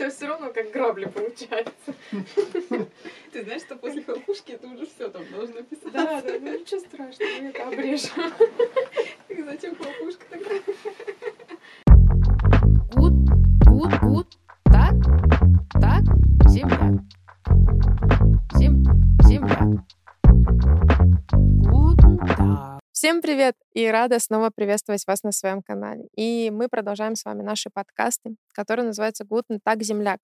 [0.00, 1.94] тебя все равно как грабли получается.
[3.32, 5.92] Ты знаешь, что после хлопушки это уже все там должно писать.
[5.92, 8.32] Да, да, ну ничего страшного, мы это обрежем.
[9.28, 10.62] И зачем хлопушка такая?
[23.10, 23.56] Всем привет!
[23.72, 26.06] И рада снова приветствовать вас на своем канале.
[26.14, 30.20] И мы продолжаем с вами наши подкасты, которые называются «Гутен Так Земляк».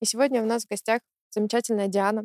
[0.00, 2.22] И сегодня у нас в гостях замечательная Диана,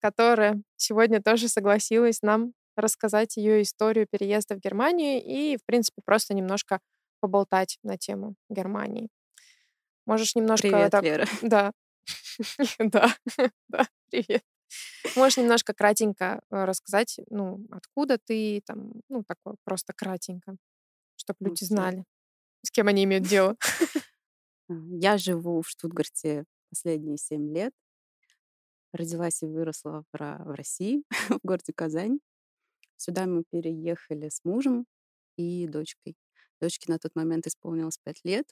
[0.00, 6.34] которая сегодня тоже согласилась нам рассказать ее историю переезда в Германию и, в принципе, просто
[6.34, 6.78] немножко
[7.18, 9.08] поболтать на тему Германии.
[10.06, 10.68] Можешь немножко...
[10.68, 11.26] Привет, так- Лера.
[11.42, 11.72] Да.
[12.78, 13.12] Да,
[13.68, 14.44] да, привет.
[15.16, 20.56] Можешь немножко кратенько э, рассказать, ну, откуда ты, там, ну, такое просто кратенько,
[21.16, 22.04] чтобы люди знали,
[22.64, 23.56] с кем они имеют дело.
[24.68, 27.72] Я живу в Штутгарте последние семь лет.
[28.92, 32.20] Родилась и выросла в, России, в городе Казань.
[32.96, 34.86] Сюда мы переехали с мужем
[35.36, 36.16] и дочкой.
[36.60, 38.46] Дочке на тот момент исполнилось пять лет.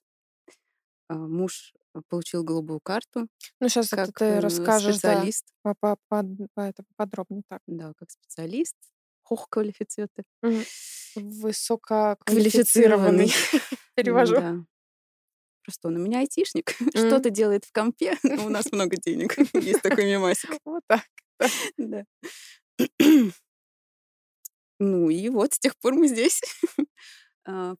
[1.08, 3.26] А, Муж э, получил голубую карту
[3.60, 5.44] Ну, сейчас как ты э, расскажешь, да, специалист.
[5.62, 7.60] по- по- под- по- это подробнее так.
[7.66, 8.74] Да, как специалист.
[9.30, 10.24] Hochqualifizierte.
[10.42, 10.64] Мгм.
[11.16, 13.32] Высококвалифицированный.
[13.94, 14.34] Перевожу.
[14.36, 14.56] Да.
[15.64, 16.74] Просто он у меня айтишник.
[16.94, 19.36] Что-то делает в компе, но у нас много денег.
[19.54, 20.50] Есть такой мемасик.
[20.64, 21.04] Вот так.
[21.76, 22.04] Да.
[24.82, 26.40] Ну и вот с тех пор мы здесь.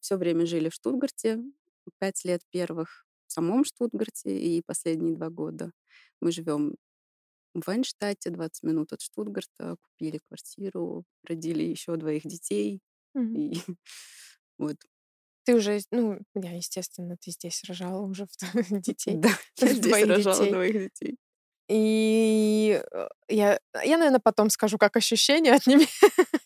[0.01, 1.41] Все время жили в Штутгарте.
[1.99, 5.73] Пять лет первых самом Штутгарте и последние два года
[6.21, 6.75] мы живем
[7.55, 12.81] в Вайнштадте, 20 минут от Штутгарта, купили квартиру, родили еще двоих детей.
[13.15, 13.35] Мгм.
[13.37, 13.55] И
[14.59, 14.77] вот.
[15.45, 18.33] Ты уже, ну, я, естественно, ты здесь рожала уже в-
[18.83, 19.17] детей.
[19.17, 20.53] Да, я здесь рожала детей.
[20.53, 21.17] двоих детей.
[21.69, 25.89] И э, я, я, наверное, потом скажу, как ощущение от, неме-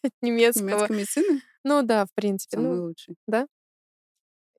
[0.02, 0.66] от немецкого.
[0.68, 2.56] Немецкая медицина Ну да, в принципе.
[2.56, 3.16] самый Ну, лучший.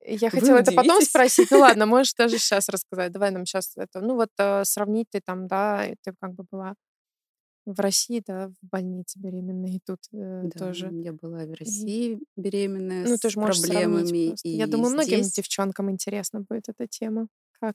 [0.06, 1.50] Я Вы хотела это потом спросить.
[1.50, 3.12] Ну ладно, можешь даже сейчас рассказать.
[3.12, 4.00] Давай нам сейчас это.
[4.00, 6.74] Ну вот э, сравнить ты там, да, ты как бы была
[7.66, 10.88] в России, да, в больнице беременной, и тут э, Да, тоже.
[10.92, 14.34] я была в России беременная Ну, ты с же можешь сравнить проблемами.
[14.44, 17.26] И Я думаю, многим здесь, девчонкам интересна будет эта тема.
[17.60, 17.74] Как?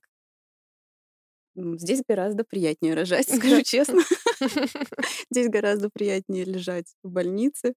[1.56, 4.02] здесь гораздо приятнее рожать, скажу честно.
[5.30, 7.74] Здесь гораздо приятнее лежать в больнице.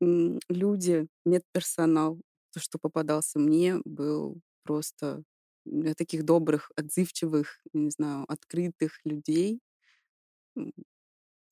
[0.00, 2.18] Люди, медперсонал,
[2.56, 5.22] то, что попадался мне, был просто
[5.66, 9.60] м, таких добрых, отзывчивых, не знаю, открытых людей.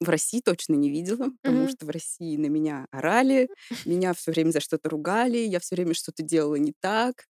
[0.01, 1.69] В России точно не видела, потому Мгм.
[1.69, 3.49] что в России на меня орали,
[3.85, 7.27] меня все время за что-то ругали, я все время что-то делала не так,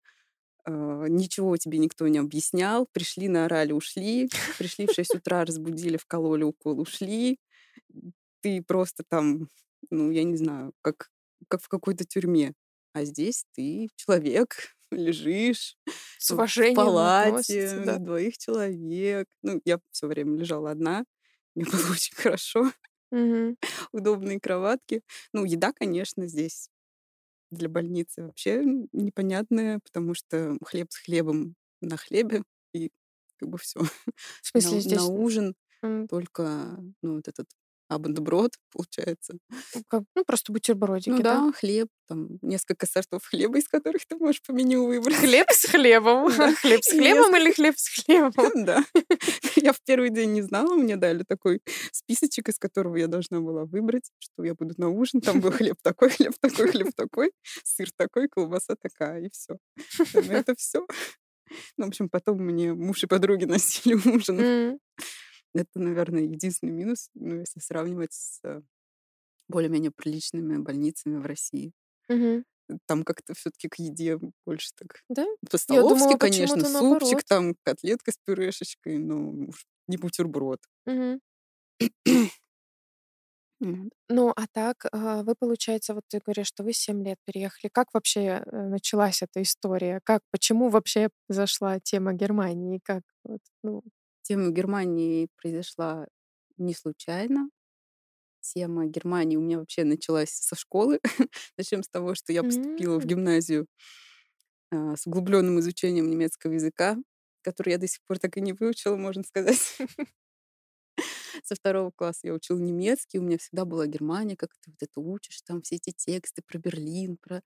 [0.66, 6.44] э, ничего тебе никто не объяснял, пришли, наорали, ушли, пришли в 6 утра, разбудили, вкололи
[6.44, 7.38] укол, ушли,
[8.40, 9.48] ты просто там,
[9.90, 11.10] ну, я не знаю, как,
[11.48, 12.54] как в какой-то тюрьме.
[12.94, 15.76] А здесь ты человек, лежишь
[16.18, 17.98] С в палате, да.
[17.98, 19.28] двоих человек.
[19.42, 21.04] Ну, я все время лежала одна,
[21.56, 22.72] мне было очень хорошо,
[23.10, 23.56] Мгм.
[23.92, 25.02] удобные кроватки.
[25.32, 26.68] Ну, еда, конечно, здесь
[27.50, 28.62] для больницы вообще
[28.92, 32.44] непонятная, потому что хлеб с хлебом на хлебе,
[32.74, 32.90] и
[33.38, 33.80] как бы все.
[34.42, 37.48] В смысле, на, здесь на ужин м, только, ну, вот этот
[37.94, 39.34] абендброд, получается.
[39.88, 41.46] как- ну, просто бутербродики, Ну да?
[41.46, 45.16] да, хлеб, там несколько сортов хлеба, из которых ты можешь по меню выбрать.
[45.16, 46.28] Хлеб с хлебом.
[46.60, 48.64] Хлеб с хлебом или хлеб с хлебом?
[48.64, 48.84] Да.
[49.56, 51.60] Я в первый день не знала, мне дали такой
[51.92, 55.20] списочек, из которого я должна была выбрать, что я буду на ужин.
[55.20, 57.32] Там был хлеб такой, хлеб такой, хлеб такой,
[57.64, 59.56] сыр такой, колбаса такая, и все.
[60.14, 60.86] Это все.
[61.76, 64.40] Ну, в общем, потом мне муж и подруги носили ужин.
[64.40, 64.78] М,
[65.54, 68.62] Это, наверное, единственный минус, ну, если сравнивать с э,
[69.48, 71.72] более-менее приличными больницами в России.
[72.08, 72.44] мгм.
[72.86, 75.26] Там как-то все-таки к еде больше так Да?
[75.50, 77.24] по-столовски, конечно, супчик, наоборот.
[77.28, 79.34] там котлетка с пюрешечкой, но
[79.86, 80.60] не бутерброд.
[83.60, 83.90] Вот.
[84.08, 87.70] Ну, а так, а, вы, получается, вот ты говоришь, что вы 7 лет переехали.
[87.72, 90.00] Как вообще э, началась эта история?
[90.04, 92.80] Как, почему вообще зашла тема Германии?
[92.84, 93.82] Как вот, ну,
[94.24, 96.06] Тема Германии произошла
[96.56, 97.50] не случайно.
[98.40, 101.00] Тема Германии у меня вообще началась со школы.
[101.58, 103.06] Начнем с того, что я поступила в М.
[103.06, 103.66] гимназию
[104.70, 106.96] а, с углубленным изучением немецкого языка,
[107.42, 109.76] который я до сих пор так и не выучила, можно сказать.
[111.42, 115.00] Со второго класса я учила немецкий, у меня всегда была Германия, как ты вот это
[115.00, 117.42] учишь, там все эти тексты про Берлин, про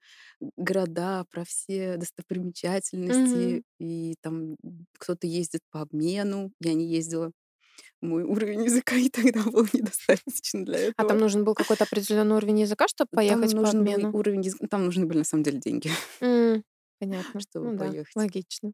[0.57, 3.63] города, про все достопримечательности, Мгм.
[3.79, 4.57] и там
[4.99, 6.53] кто-то ездит по обмену.
[6.61, 7.33] Я не ездила.
[8.03, 10.95] Мой уровень языка и тогда был недостаточно для этого.
[10.97, 14.17] А там нужен был какой-то определенный уровень языка, чтобы поехать там по обмену?
[14.19, 14.67] уровень языка.
[14.69, 16.65] Там нужны были на самом деле деньги, М,
[17.01, 17.47] Понятно.
[17.51, 18.15] чтобы Ну да, поехать.
[18.15, 18.73] логично.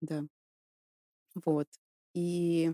[0.00, 0.24] Да.
[1.44, 1.68] Вот.
[2.14, 2.72] И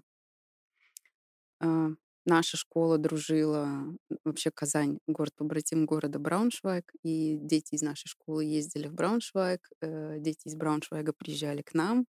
[2.24, 3.84] наша школа дружила,
[4.24, 10.18] вообще Казань, город побратим города Брауншвайг, и дети из нашей школы ездили в Брауншвайг, э,
[10.20, 12.06] дети из Брауншвайга приезжали к нам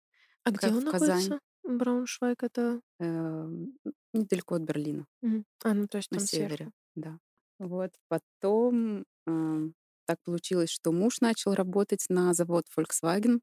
[0.43, 1.39] А где он находится?
[1.63, 2.81] Брауншвайг это...
[2.99, 3.77] эм,
[4.13, 5.05] недалеко от Берлина.
[5.63, 6.71] А, ну то есть на севере, сверху.
[6.95, 7.19] да.
[7.59, 7.91] Вот.
[8.07, 9.05] Потом
[10.05, 13.41] так получилось, что муж начал работать на завод Volkswagen.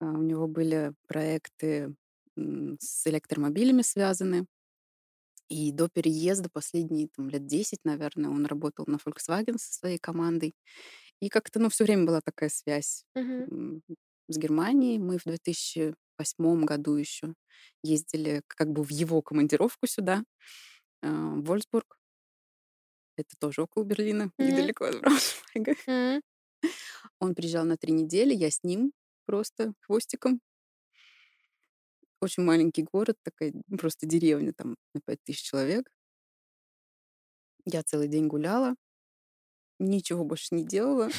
[0.00, 1.94] А, У него были проекты
[2.36, 4.46] с электромобилями связаны.
[5.48, 10.54] И до переезда последние там, лет 10, наверное, он работал на Volkswagen со своей командой.
[11.20, 13.04] И как-то, ну, все время была такая связь
[13.50, 13.82] м,
[14.28, 14.98] с Германией.
[14.98, 17.34] Мы в 2008 году еще
[17.82, 20.24] ездили как бы в его командировку сюда,
[21.02, 21.98] а, в Вольсбург.
[23.16, 24.70] Это тоже около Берлина, Мгм.
[24.72, 25.74] недалеко от Брауншвайга.
[25.88, 26.20] М.
[27.20, 28.92] Он приезжал на три недели, я с ним
[29.26, 30.40] просто хвостиком.
[32.20, 35.90] Очень маленький город, такая просто деревня там на 5000 человек.
[37.66, 38.74] Я целый день гуляла,
[39.78, 41.12] ничего больше не делала.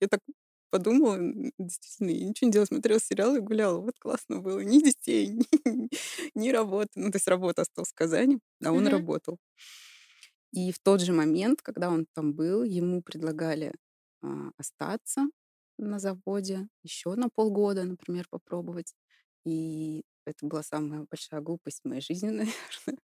[0.00, 0.20] Я так
[0.70, 1.18] подумала,
[1.58, 3.80] действительно, я ничего не делала, смотрела сериалы и гуляла.
[3.80, 4.60] Вот классно было.
[4.60, 5.88] Ни детей, ни,
[6.34, 6.90] ни работы.
[6.96, 8.88] Ну, то есть работа осталась в Казани, а он Мгм.
[8.88, 9.38] работал.
[10.52, 13.74] И в тот же момент, когда он там был, ему предлагали
[14.22, 15.26] а, остаться
[15.78, 18.94] на заводе еще на полгода, например, попробовать.
[19.44, 22.98] И это была самая большая глупость в моей жизни, наверное.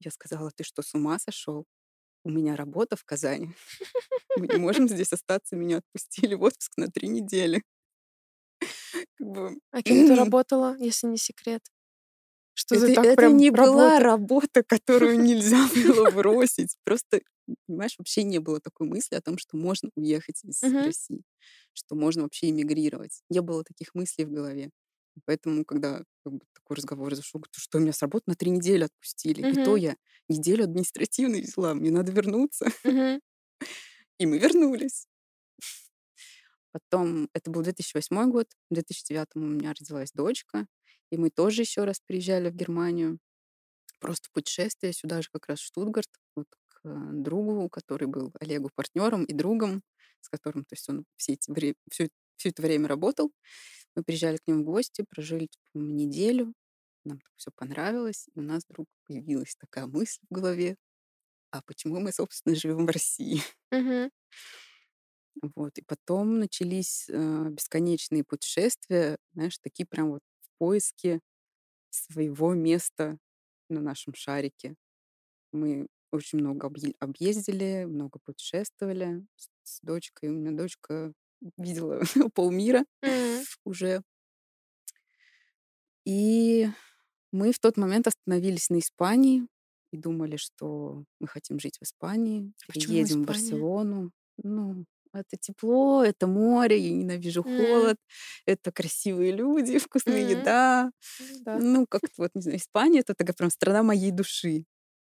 [0.00, 1.64] Я сказала, ты что, с ума сошел?
[2.24, 3.54] У меня работа в Казани.
[4.36, 5.56] Мы не можем здесь остаться.
[5.56, 7.62] Меня отпустили в отпуск на три недели.
[9.18, 11.62] Как бы, А кем ты работала, если не секрет?
[12.54, 14.00] Что Это, так это прям не была работа?
[14.00, 16.76] работа, которую нельзя было бросить.
[16.84, 17.20] Просто,
[17.66, 20.82] понимаешь, вообще не было такой мысли о том, что можно уехать из Мгм.
[20.84, 21.22] России,
[21.74, 23.22] что можно вообще эмигрировать.
[23.30, 24.70] Не было таких мыслей в голове.
[25.24, 28.50] Поэтому, когда как бы, такой разговор зашел, говорю, «Ты что, меня с работы на три
[28.50, 29.50] недели отпустили.
[29.50, 29.96] И то я
[30.28, 32.66] неделю административной взяла, мне надо вернуться.
[32.84, 33.20] Мгм.
[34.18, 35.06] И мы вернулись.
[36.72, 40.66] Потом, это был 2008 год, в 2009 у меня родилась дочка,
[41.10, 43.18] и мы тоже еще раз приезжали в Германию,
[44.00, 48.70] просто путешествие сюда же как раз в Штутгарт, вот к э, другу, который был Олегу
[48.74, 49.82] партнером и другом,
[50.20, 53.32] с которым, то есть он все эти всё, все это время работал.
[53.96, 56.52] Мы приезжали к ним в гости, прожили типа, неделю,
[57.04, 60.76] нам все понравилось, и у нас вдруг появилась такая мысль в голове,
[61.50, 63.40] а почему мы, собственно, живем в России?
[65.54, 65.76] Вот.
[65.78, 71.20] И потом начались э, бесконечные путешествия, знаешь, такие прям вот в поиске
[71.90, 73.18] своего места
[73.68, 74.76] на нашем шарике.
[75.52, 80.30] Мы очень много объе- объездили, много путешествовали с, с дочкой.
[80.30, 81.12] У меня дочка
[81.56, 82.00] видела
[82.34, 82.84] полмира
[83.64, 84.02] уже.
[86.04, 86.68] И
[87.32, 89.46] мы в тот момент остановились на Испании
[89.92, 93.26] и думали, что мы хотим жить в Испании, А переедем в?
[93.26, 94.10] Барселону.
[94.42, 97.96] Ну, это тепло, это море, я ненавижу холод,
[98.44, 100.90] это красивые люди, вкусная еда.
[101.46, 101.58] Ну.
[101.60, 104.64] Ну, как-то вот, не знаю, Испания это такая прям страна моей души.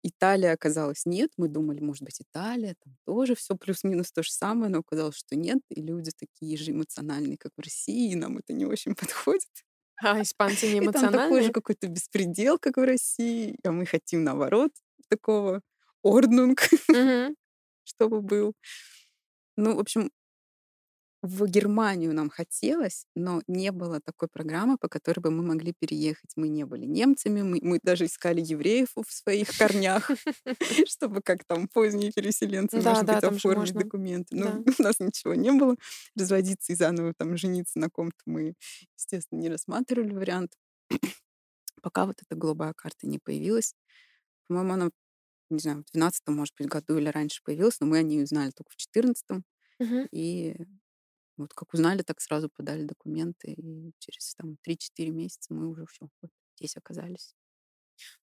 [0.03, 1.31] Италия оказалась нет.
[1.37, 5.35] Мы думали, может быть, Италия, там тоже все плюс-минус то же самое, но оказалось, что
[5.35, 5.59] нет.
[5.69, 9.49] И люди такие же эмоциональные, как в России, и нам это не очень подходит.
[10.03, 11.53] А испанцы не И там такой же эмоциональные?
[11.53, 14.71] какой-то беспредел, как в России, а мы хотим наоборот
[15.09, 15.61] такого
[16.03, 16.61] орднунг,
[17.85, 18.53] чтобы был.
[19.57, 20.11] Ну, в общем,
[21.23, 26.33] в Германию нам хотелось, но не было такой программы, по которой бы мы могли переехать.
[26.35, 30.11] Мы не были немцами, мы, мы даже искали евреев в своих корнях,
[30.85, 33.81] чтобы как там поздние переселенцы, может быть, можно.
[33.83, 34.35] документы.
[34.35, 35.77] Ну, у нас ничего не было.
[36.17, 38.55] Разводиться и заново там жениться на ком-то мы,
[38.97, 40.57] естественно, не рассматривали вариант.
[41.81, 43.75] Пока вот эта голубая карта не появилась.
[44.49, 44.89] По-моему, она,
[45.49, 48.51] не знаю, в 12 может быть, году или раньше появилась, но мы о ней узнали
[48.51, 49.25] только в 14
[49.79, 50.07] Мгм.
[50.11, 50.55] И
[51.37, 53.53] вот как узнали, так сразу подали документы.
[53.53, 57.35] И через там 3-4 месяца мы уже все вот здесь оказались.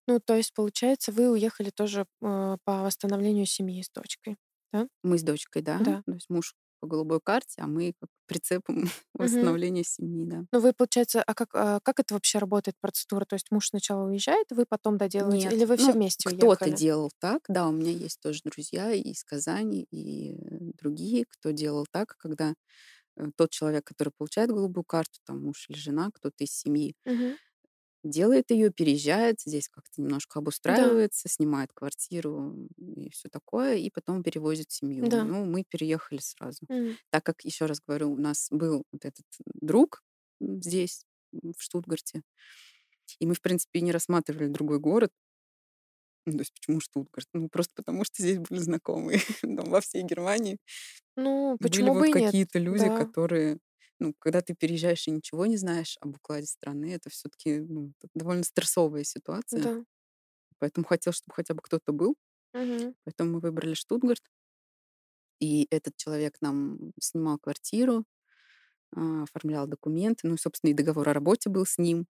[0.07, 4.37] Ну, то есть, получается, вы уехали тоже э, по восстановлению семьи с дочкой,
[4.73, 4.87] да?
[5.03, 5.79] Мы с дочкой, да.
[5.79, 6.03] Да.
[6.05, 10.45] То есть муж по голубой карте, а мы как прицепом восстановления семьи, да.
[10.51, 13.23] Ну, вы, получается, а как, а как это вообще работает процедура?
[13.25, 15.45] То есть муж сначала уезжает, вы потом доделываете?
[15.45, 16.71] Нет, Или вы все ну, вместе кто-то уехали?
[16.71, 20.35] делал так, да, у меня есть тоже друзья и из Казани, и
[20.79, 22.55] другие, кто делал так, когда
[23.35, 27.37] тот человек, который получает голубую карту, там муж или жена, кто-то из семьи, Мгм.
[28.03, 30.95] делает ее, переезжает, здесь как-то немножко Да.
[30.95, 35.09] обустраивается, снимает квартиру и все такое, и потом перевозит семью.
[35.09, 35.25] Да.
[35.25, 36.65] Ну, мы переехали сразу.
[36.69, 36.97] М.
[37.11, 40.01] Так как, еще раз говорю, у нас был вот этот друг
[40.39, 42.23] здесь, в Штутгарте,
[43.19, 45.11] и мы, в принципе, не рассматривали другой город.
[46.25, 47.27] Ну, то есть почему Штутгарт?
[47.33, 49.19] Ну, просто потому что здесь были знакомые.
[49.41, 50.57] Там во всей Германии
[51.17, 52.89] Ну, были почему бы вот какие-то люди, Да.
[52.89, 53.59] которые,
[53.99, 58.43] ну, когда ты переезжаешь и ничего не знаешь об укладе страны, это все-таки ну, довольно
[58.43, 59.61] стрессовая ситуация.
[59.63, 59.85] Да.
[60.59, 62.15] Поэтому хотел, чтобы хотя бы кто-то был.
[62.53, 62.93] Мгм.
[63.05, 64.21] Поэтому мы выбрали Штутгарт.
[65.39, 68.05] И этот человек нам снимал квартиру,
[68.95, 70.27] а, оформлял документы.
[70.27, 72.07] Ну, собственно, и договор о работе был с ним.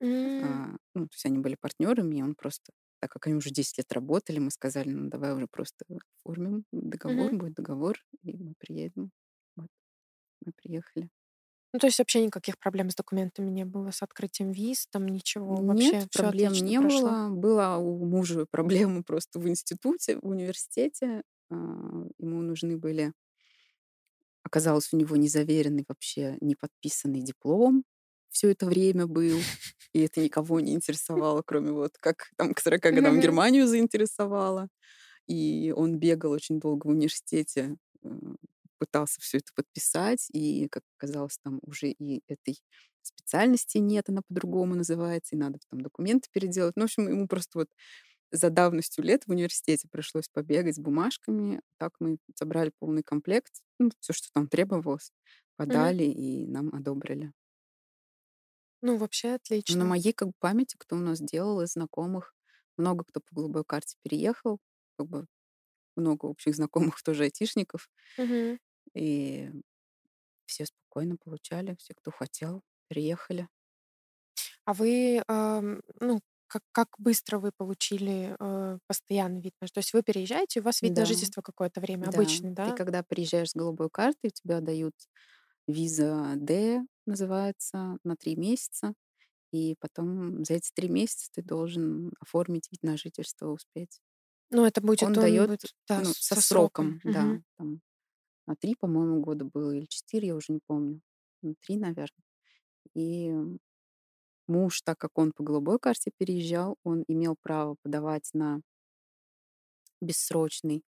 [0.00, 0.68] М.
[0.68, 3.78] А, ну, то есть они были партнерами, и он просто, так как они уже 10
[3.78, 5.84] лет работали, мы сказали, ну, давай уже просто
[6.24, 7.38] оформим договор, Мгм.
[7.38, 9.10] будет договор, и мы приедем.
[9.56, 9.68] Вот,
[10.44, 11.10] мы приехали.
[11.74, 15.62] Ну, то есть вообще никаких проблем с документами не было, с открытием виз, там ничего,
[15.62, 17.10] вообще Нет, проблем не прошло.
[17.10, 17.28] было.
[17.30, 21.22] Была у мужа проблема просто в институте, в университете.
[21.50, 21.54] А,
[22.18, 23.12] Ему нужны были...
[24.42, 27.84] Оказалось, у него незаверенный вообще, не подписанный диплом
[28.30, 29.38] все это время был.
[29.92, 33.20] И это никого не интересовало, кроме вот как там к 40 годам.
[33.20, 34.68] Германию заинтересовало.
[35.26, 38.08] И он бегал очень долго в университете, э,
[38.78, 42.58] пытался все это подписать, и, как оказалось, там уже и этой
[43.02, 46.76] специальности нет, она по-другому называется, и надо там документы переделать.
[46.76, 47.68] Ну, в общем, ему просто вот
[48.30, 51.60] за давностью лет в университете пришлось побегать с бумажками.
[51.78, 53.52] Так мы собрали полный комплект,
[54.00, 55.12] все, что там требовалось,
[55.56, 57.32] подали, и нам одобрили.
[58.82, 59.34] Ну, вообще
[59.68, 59.84] Ну, на отлично.
[59.84, 62.34] моей как бы памяти, кто у нас делал из знакомых,
[62.76, 64.60] много кто по голубой карте переехал,
[64.98, 65.26] как бы
[65.96, 68.58] много общих знакомых тоже айтишников, Мгм.
[68.94, 69.50] и
[70.46, 73.48] все спокойно получали, все, кто хотел, переехали.
[74.64, 79.54] А вы, ам, ну, как, как быстро вы получили э, постоянный вид?
[79.60, 82.38] на То есть вы переезжаете, у вас вид на Да, жительство какое-то время, да.
[82.38, 82.74] обычный, Ты да?
[82.74, 84.94] когда приезжаешь с голубой картой, тебя дают
[85.68, 88.94] виза D, называется, на три месяца,
[89.52, 94.00] и потом за эти три месяца ты должен оформить вид на жительство, успеть.
[94.50, 97.00] Ну, это будет, Он он дает, будет, да, ну, со со сроком.
[97.02, 97.80] сроком, да, там
[98.46, 101.00] на три, по-моему, года было, или четыре, я уже не помню.
[101.42, 102.24] Ну, три, наверное.
[102.94, 103.32] И
[104.48, 108.60] муж, так как он по голубой карте переезжал, он имел право подавать на
[110.00, 110.82] бессрочный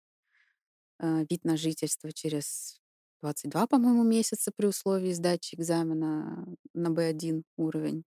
[0.99, 2.78] э, вид на жительство через
[3.21, 8.03] 22, по-моему, месяца при условии сдачи экзамена на B1 уровень.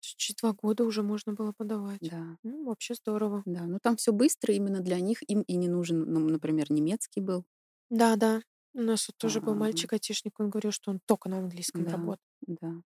[0.00, 2.12] Через два года уже можно было подавать.
[2.12, 3.44] Да, Ну, вообще здорово.
[3.46, 3.66] да.
[3.66, 5.18] Ну там все быстро именно для них.
[5.28, 7.44] Им и не нужен, ну, например, немецкий был.
[7.90, 8.40] Да, да.
[8.74, 11.86] У нас вот тоже был А, мальчик айтишник, он говорил, что он только на английском
[11.86, 12.20] Да, работает.
[12.46, 12.82] да.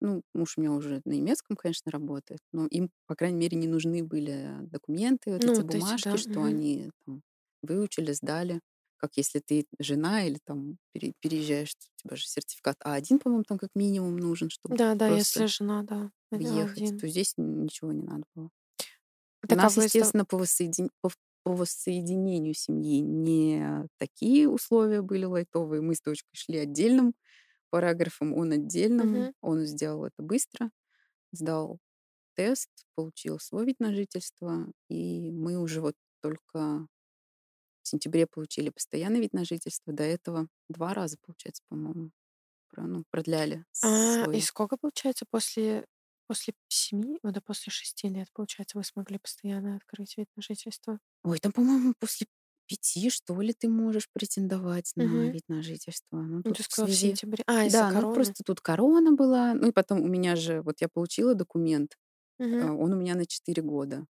[0.00, 3.68] Ну, муж у меня уже на немецком, конечно, работает, но им, по крайней мере, не
[3.68, 6.16] нужны были документы, вот Ну, эти вот эти, бумажки, да.
[6.16, 6.42] что мгм.
[6.42, 7.22] они там
[7.62, 8.60] выучили, сдали.
[9.02, 13.58] Как если ты жена или там пере- переезжаешь, у тебя же сертификат А1, по-моему, там
[13.58, 16.98] как минимум нужен, чтобы Да, да, если жена, да, въехать, один.
[16.98, 18.50] то здесь ничего не надо было.
[19.48, 21.10] У Так а нас, сда- естественно, по, воссоедин- по
[21.44, 25.82] по воссоединению семьи не такие условия были лайтовые.
[25.82, 27.14] Мы с дочкой шли отдельным
[27.70, 29.18] параграфом, он отдельным.
[29.18, 29.32] Мгм.
[29.42, 30.70] Он сделал это быстро,
[31.32, 31.78] сдал
[32.36, 36.88] тест, получил свой вид на жительство, и мы уже вот только
[37.92, 39.92] сентябре получили постоянный вид на жительство.
[39.94, 42.12] До этого два раза, получается, по-моему,
[42.76, 44.40] ну, продляли А, и свой.
[44.40, 45.86] сколько, получается, после,
[46.26, 51.00] после семи, ну, да, после шести лет, получается, вы смогли постоянно открыть вид на жительство?
[51.24, 52.26] Ой, там, по-моему, после
[52.66, 55.28] пяти, что ли, ты можешь претендовать на Мгм.
[55.28, 56.16] вид на жительство.
[56.22, 56.94] Ну, Ну, ты в сказала в связи...
[56.94, 57.42] сентябре.
[57.46, 58.12] А, из-за Да, ну короны.
[58.12, 59.54] просто тут корона была.
[59.54, 61.96] Ну и потом у меня же, вот я получила документ,
[62.38, 62.72] Мгм.
[62.78, 64.06] он у меня на 4 года.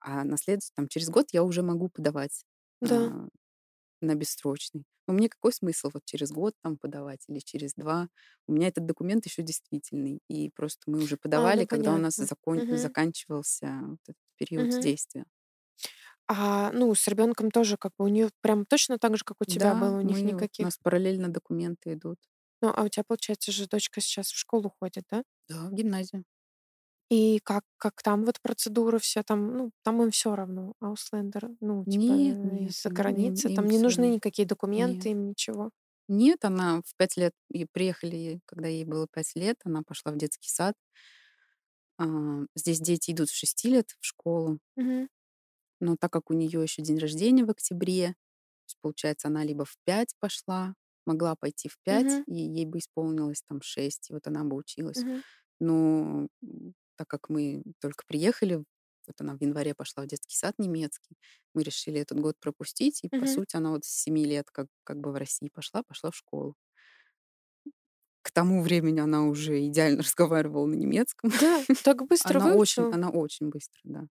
[0.00, 2.44] А на следующий, там, через год я уже могу подавать
[2.82, 3.12] Да.
[3.12, 3.28] а,
[4.02, 4.84] на бессрочный.
[5.08, 8.08] Но мне какой смысл вот через год там подавать или через два?
[8.48, 10.20] У меня этот документ еще действительный.
[10.28, 12.26] И просто мы уже А, подавали, ну, когда у нас понятно.
[12.26, 12.94] закон- Мгм.
[13.50, 14.80] заканчивался вот этот период Мгм.
[14.80, 15.26] действия.
[16.28, 19.44] А, ну, с ребенком тоже как бы у нее прям точно так же, как у
[19.44, 20.64] тебя Да, было, у них мы, вот, у никаких.
[20.64, 22.18] нас параллельно документы идут.
[22.62, 25.22] Ну, а у тебя, получается же, дочка сейчас в школу ходит, да?
[25.48, 26.24] Да, в гимназию.
[27.16, 31.84] И как, как там вот процедуры все там, ну, там им все равно, Ауслендер, ну,
[31.86, 34.14] типа Нет, нет, из-за им, им, границы, там им не нужны равно.
[34.14, 35.10] никакие документы, Нет.
[35.10, 35.70] им ничего.
[36.08, 40.16] Нет, она в пять лет, и приехали, когда ей было пять лет, она пошла в
[40.18, 40.74] детский сад.
[41.98, 42.04] А,
[42.54, 45.08] Здесь дети идут в шести лет в школу, Мгм.
[45.80, 48.14] но так как у нее еще день рождения в октябре,
[48.66, 50.74] есть, получается, она либо в пять пошла,
[51.06, 52.24] могла пойти в 5, Мгм.
[52.26, 55.04] и ей бы исполнилось там 6, и вот она бы училась.
[55.04, 55.22] Мгм.
[55.60, 56.28] Но
[56.96, 58.64] так как мы только приехали,
[59.06, 61.16] вот она в январе пошла в детский сад немецкий,
[61.54, 63.26] мы решили этот год пропустить, и, по Мгм.
[63.26, 66.56] сути, она вот с 7 лет как, как бы в России пошла, пошла в школу.
[68.22, 71.30] К тому времени она уже идеально разговаривала на немецком.
[71.32, 72.90] Да, так быстро Она очень, выучила.
[72.90, 74.06] она очень быстро, да.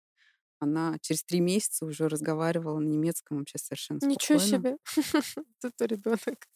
[0.61, 4.39] Она через три месяца уже разговаривала на немецком вообще совершенно Ничего спокойно.
[4.39, 4.77] себе.
[5.63, 6.47] Это ребенок.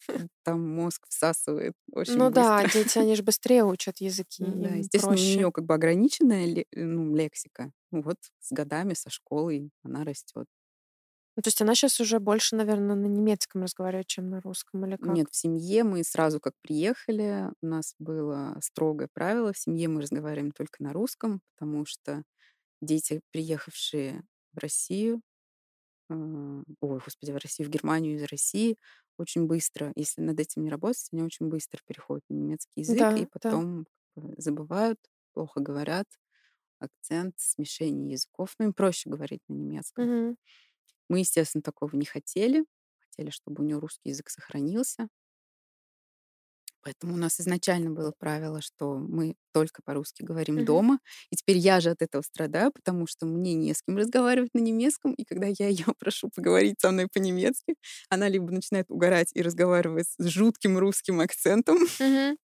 [0.43, 5.19] Там мозг всасывает очень Ну да, дети, они же быстрее учат языки, Ну да, естественно,
[5.19, 7.71] у нее как бы ограниченная ле- ну, лексика.
[7.91, 10.47] Ну вот с годами, со школой она растет.
[11.37, 14.97] Ну, то есть она сейчас уже больше, наверное, на немецком разговаривает, чем на русском, или
[14.99, 15.29] Нет, как?
[15.29, 20.51] в семье мы сразу как приехали, у нас было строгое правило, в семье мы разговариваем
[20.51, 22.23] только на русском, потому что
[22.81, 25.21] дети, приехавшие в Россию,
[26.09, 28.77] ой, господи, в Россию, в Германию из России,
[29.17, 33.11] очень быстро, если над этим не работать, они очень быстро переходят на немецкий язык, Да,
[33.15, 33.53] и да.
[33.55, 34.99] потом бы забывают,
[35.33, 36.07] плохо говорят,
[36.79, 40.07] акцент, смешение языков, ну им проще говорить на немецком.
[40.07, 40.37] Мгм.
[41.09, 42.65] Мы, естественно, такого не хотели,
[42.99, 45.07] хотели, чтобы у нее русский язык сохранился.
[46.85, 50.65] Поэтому у нас изначально было правило, что мы только по-русски говорим Мгм.
[50.65, 50.99] дома.
[51.31, 54.59] И теперь я же от этого страдаю, потому что мне не с кем разговаривать на
[54.59, 55.13] немецком.
[55.13, 57.75] И когда я ее прошу поговорить со мной по-немецки,
[58.09, 61.77] она либо начинает угорать и разговаривать с жутким русским акцентом,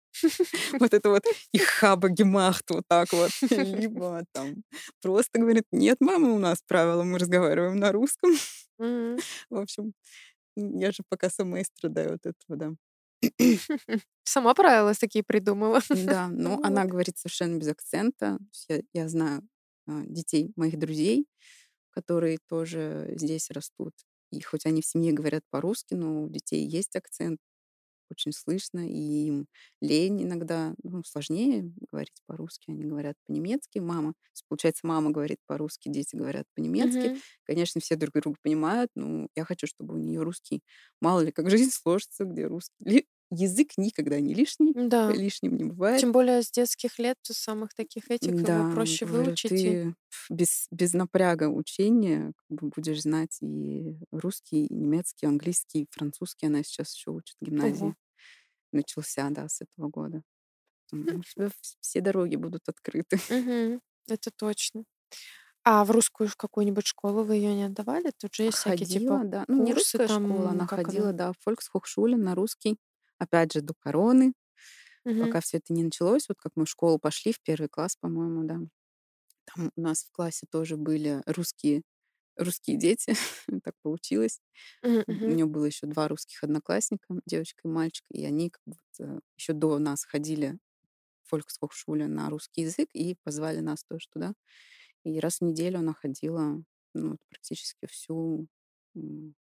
[0.80, 4.64] вот это вот их хаба гемахт вот так вот, либо там
[5.02, 8.30] просто говорит, нет, мама, у нас правило, мы разговариваем на русском.
[9.50, 9.92] В общем,
[10.56, 12.72] я же пока сама и страдаю от этого, да.
[14.24, 15.80] Сама правила такие придумала.
[15.90, 18.38] Да, Ну она говорит совершенно без акцента.
[18.68, 19.42] Я, я знаю
[19.86, 21.26] а, детей моих друзей,
[21.90, 23.94] которые тоже здесь растут.
[24.32, 27.40] И хоть они в семье говорят по-русски, но у детей есть акцент,
[28.10, 29.46] очень слышно, и им
[29.80, 33.78] лень иногда, ну, сложнее говорить по-русски, они говорят по-немецки.
[33.80, 34.14] Мама,
[34.48, 37.12] получается, мама говорит по-русски, дети говорят по-немецки.
[37.12, 37.22] Мгм.
[37.44, 40.62] Конечно, все друг друга понимают, но я хочу, чтобы у нее русский,
[41.00, 42.76] мало ли, как жизнь сложится, где русский.
[43.32, 45.10] Язык никогда не лишний, Да.
[45.12, 46.00] лишним не бывает.
[46.00, 49.52] Тем более с детских лет, с самых таких этих, его Да, проще говорю, выучить.
[49.52, 49.94] и- ты
[50.28, 56.46] без, без напряга учения как бы будешь знать и русский, и немецкий, английский, французский.
[56.46, 57.82] Она сейчас еще учит в гимназии.
[57.84, 57.94] Ого.
[58.72, 60.22] Начался, да, с этого года.
[60.90, 63.18] Поэтому у тебя вс- все дороги будут открыты.
[64.08, 64.84] Это точно.
[65.64, 68.12] А в русскую в какую-нибудь школу вы ее не отдавали?
[68.18, 69.44] Тут же есть всякие Ходила, типа да.
[69.48, 71.12] Ну, не курсы русская там, школа, она ходила, она?
[71.18, 72.78] да, в Volkshochschule на русский.
[73.20, 74.34] Опять же, до короны,
[75.04, 75.34] Мгм.
[75.34, 76.28] пока все это не началось.
[76.28, 78.60] Вот как мы в школу пошли, в первый класс, по-моему, да.
[79.46, 81.82] Там у нас в классе тоже были русские,
[82.36, 83.14] русские дети.
[83.64, 84.40] так получилось.
[84.82, 88.76] Мгм, У нее было еще два русских одноклассника, девочка и мальчик, и они как бы
[89.38, 90.58] еще до нас ходили
[91.24, 94.34] в Volkshochschule на русский язык и позвали нас тоже туда.
[95.04, 96.62] И раз в неделю она ходила
[96.94, 98.48] ну, практически всю,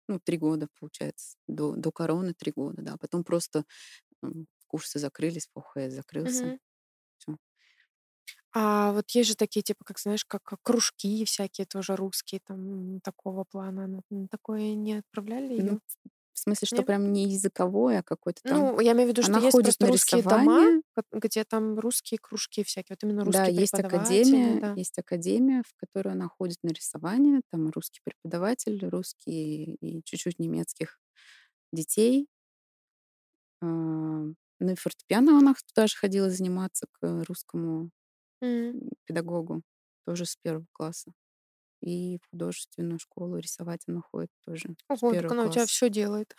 [0.08, 2.98] ну, три года, получается, до, до короны три года, да.
[2.98, 3.66] Потом просто
[4.68, 6.54] курсы закрылись, ФОХС закрылся.
[7.20, 7.38] Всё.
[8.54, 13.44] А вот есть же такие, типа, как знаешь, как, кружки всякие тоже русские, там такого
[13.44, 13.88] плана.
[13.88, 15.64] На, на такое не отправляли ее?
[15.64, 15.80] Ну,
[16.38, 16.88] в смысле, что Нет?
[16.88, 18.68] прям не языковое, а какой-то там...
[18.68, 22.20] Ну, я имею в виду, что Она есть просто на русские дома, где там русские
[22.20, 22.96] кружки всякие.
[23.00, 24.80] Вот именно Да, русские есть преподаватели, академия, да.
[24.80, 27.42] есть академия, в которую она ходит на рисование.
[27.52, 31.00] Там русский преподаватель, русский и чуть-чуть немецких
[31.74, 32.28] детей.
[33.62, 33.66] А,
[34.60, 37.92] Ну и фортепиано она туда же ходила заниматься к русскому
[38.42, 39.64] м, педагогу,
[40.06, 41.14] тоже с первого класса.
[41.82, 46.36] И в художественную школу рисовать она ходит тоже Ого, так она у тебя все делает.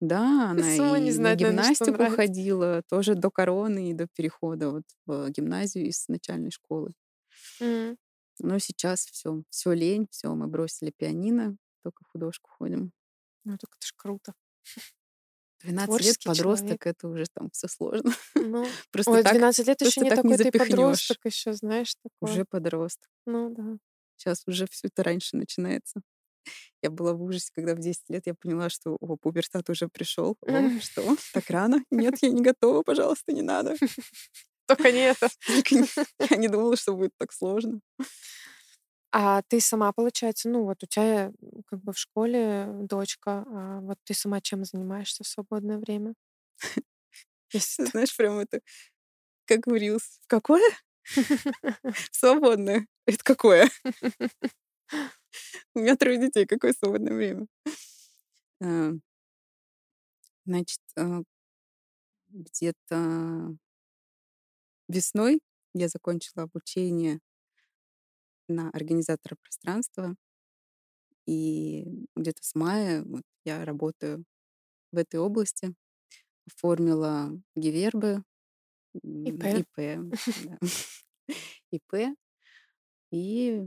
[0.00, 4.84] Да, она Сама и на знает, гимнастику ходила, тоже до короны и до перехода вот
[5.06, 6.92] в гимназию из начальной школы.
[7.60, 12.92] Но сейчас все, все лень, все, мы бросили пианино, только в художку ходим.
[13.44, 14.34] Ну, так это ж круто.
[15.62, 16.86] 12 лет Творческий подросток, человек.
[16.86, 18.12] это уже там все сложно.
[18.34, 21.94] Ну, Просто ой, так, 12 лет еще не так не такой ты подросток еще, знаешь,
[21.96, 22.32] такой.
[22.32, 23.10] Уже подросток.
[23.26, 23.76] Ну, да.
[24.20, 26.02] Сейчас уже все это раньше начинается.
[26.82, 30.36] Я была в ужасе, когда в 10 лет я поняла, что о, пубертат уже пришел.
[30.42, 31.16] О, что?
[31.32, 31.84] Так рано?
[31.90, 33.76] Нет, я не готова, пожалуйста, не надо.
[34.66, 35.28] Только не это.
[36.30, 37.80] Я не думала, что будет так сложно.
[39.10, 41.32] А ты сама, получается, ну, вот у тебя
[41.66, 46.14] как бы в школе дочка, а вот ты сама чем занимаешься в свободное время?
[47.52, 48.60] Знаешь, прям это,
[49.46, 50.20] как в Reels.
[50.28, 50.62] Какое?
[52.12, 52.86] Свободное.
[53.06, 53.68] Это какое?
[55.74, 56.46] У меня трое детей.
[56.46, 57.46] Какое свободное время?
[58.60, 58.92] Э,
[60.44, 61.22] Значит, э,
[62.30, 62.98] где-то
[64.88, 65.40] весной
[65.72, 67.20] я закончила обучение
[68.48, 70.14] на организатора пространства.
[71.26, 71.84] И
[72.16, 74.24] где-то с мая вот я работаю
[74.92, 75.74] в этой области.
[76.48, 78.24] Оформила гивербы,
[78.94, 79.44] ИП.
[79.44, 79.76] ИП,
[80.44, 80.58] да.
[81.72, 82.16] ИП.
[83.12, 83.62] И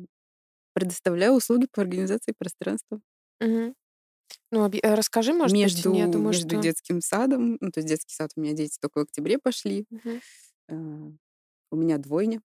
[0.74, 3.00] предоставляю услуги по организации пространства.
[4.52, 6.62] Ну, э, расскажи, может быть, Между, я думаю, между что...
[6.62, 9.86] детским садом, ну, то есть детский сад у меня дети только в октябре пошли.
[9.90, 10.22] Мгм.
[10.70, 11.12] э,
[11.72, 12.42] У меня двойня,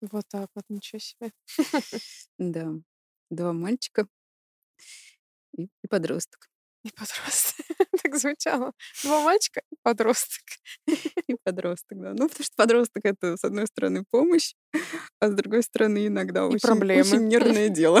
[0.00, 1.32] Вот так вот, ничего себе.
[2.38, 2.72] да,
[3.30, 4.06] два мальчика
[5.56, 6.48] и, и подросток.
[6.86, 7.66] И подросток.
[8.02, 8.72] Так звучало.
[9.02, 10.44] Два мальчика и подросток.
[10.86, 12.10] И подросток, да.
[12.10, 14.54] Ну, потому что подросток это, с одной стороны, помощь,
[15.20, 17.00] а с другой стороны, иногда И очень, проблемы.
[17.00, 18.00] очень нервное дело.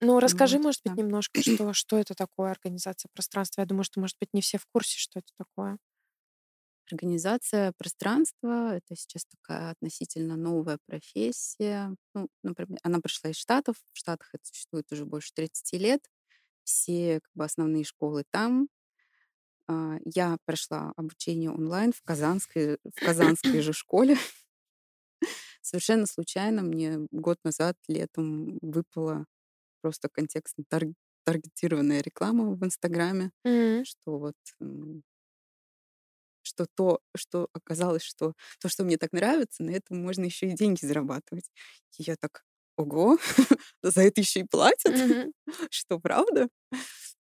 [0.00, 3.60] Ну, расскажи, Вот, может быть, немножко, что, что это такое организация пространства.
[3.60, 5.78] Я думаю, что, может быть, не все в курсе, что это такое.
[6.90, 11.94] Организация пространства это сейчас такая относительно новая профессия.
[12.14, 13.76] Ну, например, она пришла из Штатов.
[13.92, 16.00] В Штатах это существует уже больше 30 лет.
[16.64, 18.68] Все как бы, основные школы там.
[19.68, 24.16] А, Я прошла обучение онлайн в Казанской, в Казанской же школе.
[25.62, 29.26] Совершенно случайно мне год назад летом выпала
[29.82, 33.84] просто контекстно тар- таргетированная реклама в Инстаграме, Мгм.
[33.84, 34.36] что вот
[36.58, 40.56] что то, что оказалось, что то, что мне так нравится, на этом можно еще и
[40.56, 41.50] деньги зарабатывать.
[41.98, 42.42] И я так,
[42.76, 43.18] ого,
[43.82, 44.94] за это еще и платят,
[45.70, 46.48] что правда?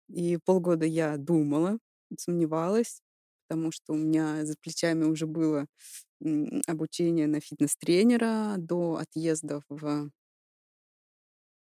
[0.07, 1.79] И полгода я думала,
[2.17, 3.01] сомневалась,
[3.47, 5.67] потому что у меня за плечами уже было
[6.67, 10.09] обучение на фитнес-тренера до отъезда в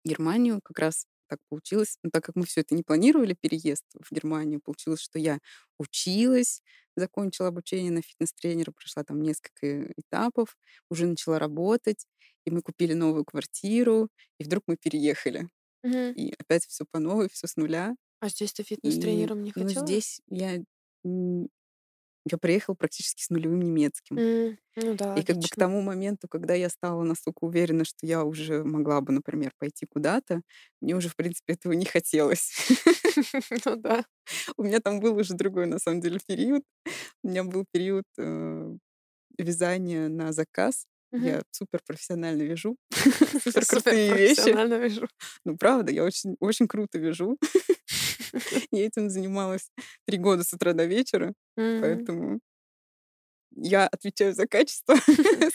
[0.05, 0.61] Германию.
[0.63, 1.97] Как раз так получилось.
[2.03, 5.39] Но так как мы все это не планировали, переезд в Германию, получилось, что я
[5.79, 6.61] училась,
[6.95, 10.57] закончила обучение на фитнес-тренера, прошла там несколько этапов,
[10.89, 12.07] уже начала работать,
[12.45, 15.49] и мы купили новую квартиру, и вдруг мы переехали.
[15.83, 16.15] Мгм.
[16.15, 17.95] И опять все по новой, все с нуля.
[18.19, 19.85] А здесь ты И фитнес-тренером не ну, хотела?
[19.85, 20.59] здесь я,
[22.29, 24.23] я приехала практически с нулевым немецким.
[24.23, 28.05] М, Ну да, И как бы к тому моменту, когда я стала настолько уверена, что
[28.07, 30.41] я уже могла бы, например, пойти куда-то,
[30.81, 32.53] мне уже, в принципе, этого не хотелось.
[33.65, 34.05] Ну да.
[34.57, 36.63] У меня там был уже другой, на самом деле, период.
[37.23, 38.75] У меня был период э,
[39.37, 40.85] вязания на заказ.
[41.11, 44.35] Я супер профессионально вяжу, супер крутые вещи.
[44.35, 45.07] профессионально вижу.
[45.45, 47.37] Ну, правда, я очень, очень круто вяжу.
[48.71, 49.69] Я этим занималась
[50.05, 52.41] три года с утра до вечера, поэтому
[53.55, 54.95] я отвечаю за качество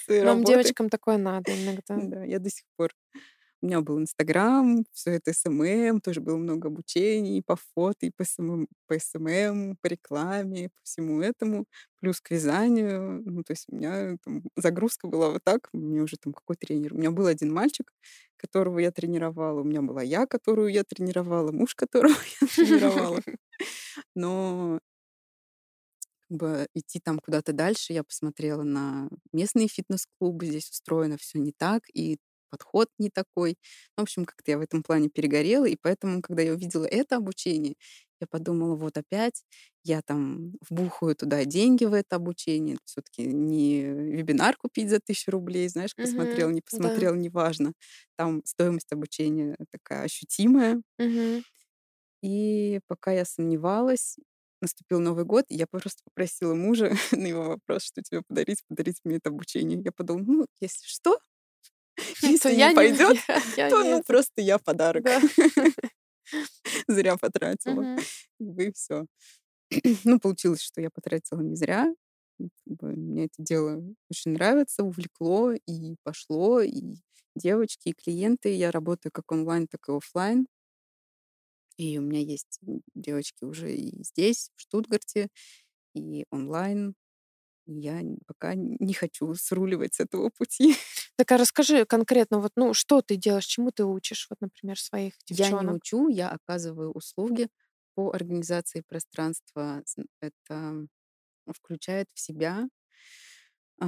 [0.04, 0.52] своей Нам, работы.
[0.52, 1.96] девочкам, такое надо иногда.
[1.96, 2.94] Да, я до сих пор.
[3.62, 8.24] У меня был Инстаграм, все это SMM, тоже было много обучений по фото, и по
[8.24, 11.66] SMM, по SMM, по рекламе, по всему этому,
[12.00, 13.22] плюс к вязанию.
[13.24, 16.56] Ну, то есть у меня там загрузка была вот так, у меня уже там какой
[16.56, 16.94] тренер.
[16.94, 17.92] У меня был один мальчик,
[18.36, 23.20] которого я тренировала, у меня была я, которую я тренировала, муж, которого я тренировала.
[24.14, 24.80] Но
[26.30, 31.82] бы идти там куда-то дальше, я посмотрела на местные фитнес-клубы, здесь устроено все не так,
[31.92, 32.18] и
[32.50, 33.56] подход не такой.
[33.96, 37.74] В общем, как-то я в этом плане перегорела, и поэтому, когда я увидела это обучение,
[38.20, 39.44] я подумала, вот опять
[39.82, 42.76] я там вбухаю туда деньги в это обучение.
[42.84, 46.50] Все-таки не вебинар купить за тысячу рублей, знаешь, посмотрел, Мгм.
[46.50, 46.90] не Да.
[46.90, 47.72] посмотрел, неважно.
[48.16, 50.82] Там стоимость обучения такая ощутимая.
[50.98, 51.42] Мгм.
[52.22, 54.16] И пока я сомневалась,
[54.62, 59.00] наступил Новый год, и я просто попросила мужа на его вопрос, что тебе подарить, подарить
[59.04, 59.80] мне это обучение.
[59.82, 61.20] Я подумала, ну, если что, То
[62.22, 63.18] если не пойдет,
[63.56, 65.20] то ну просто я подарок Да.
[66.88, 67.96] зря потратила.
[68.38, 69.06] И все.
[70.04, 71.94] Ну, получилось, что я потратила не зря.
[72.66, 76.60] Бы Мне это дело очень нравится, увлекло и пошло.
[76.60, 76.96] И
[77.36, 78.54] девочки, и клиенты.
[78.54, 80.46] Я работаю как онлайн, так и оффлайн.
[81.76, 82.58] И у меня есть
[82.94, 85.28] девочки уже и здесь, в Штутгарте,
[85.94, 86.94] и онлайн.
[87.66, 90.74] Я пока не хочу сруливать с этого пути.
[91.20, 95.12] Так а расскажи конкретно, вот, ну, что ты делаешь, чему ты учишь, вот, например, своих
[95.28, 95.76] Я не девчонок?
[95.76, 97.48] учу, я оказываю услуги
[97.94, 99.82] по организации пространства.
[100.20, 100.86] Это
[101.54, 102.68] включает в себя...
[103.80, 103.86] а,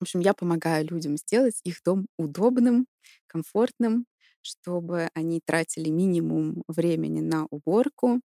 [0.00, 2.86] В общем, я помогаю людям сделать их дом удобным,
[3.26, 4.06] комфортным,
[4.42, 8.20] чтобы они тратили минимум времени на уборку,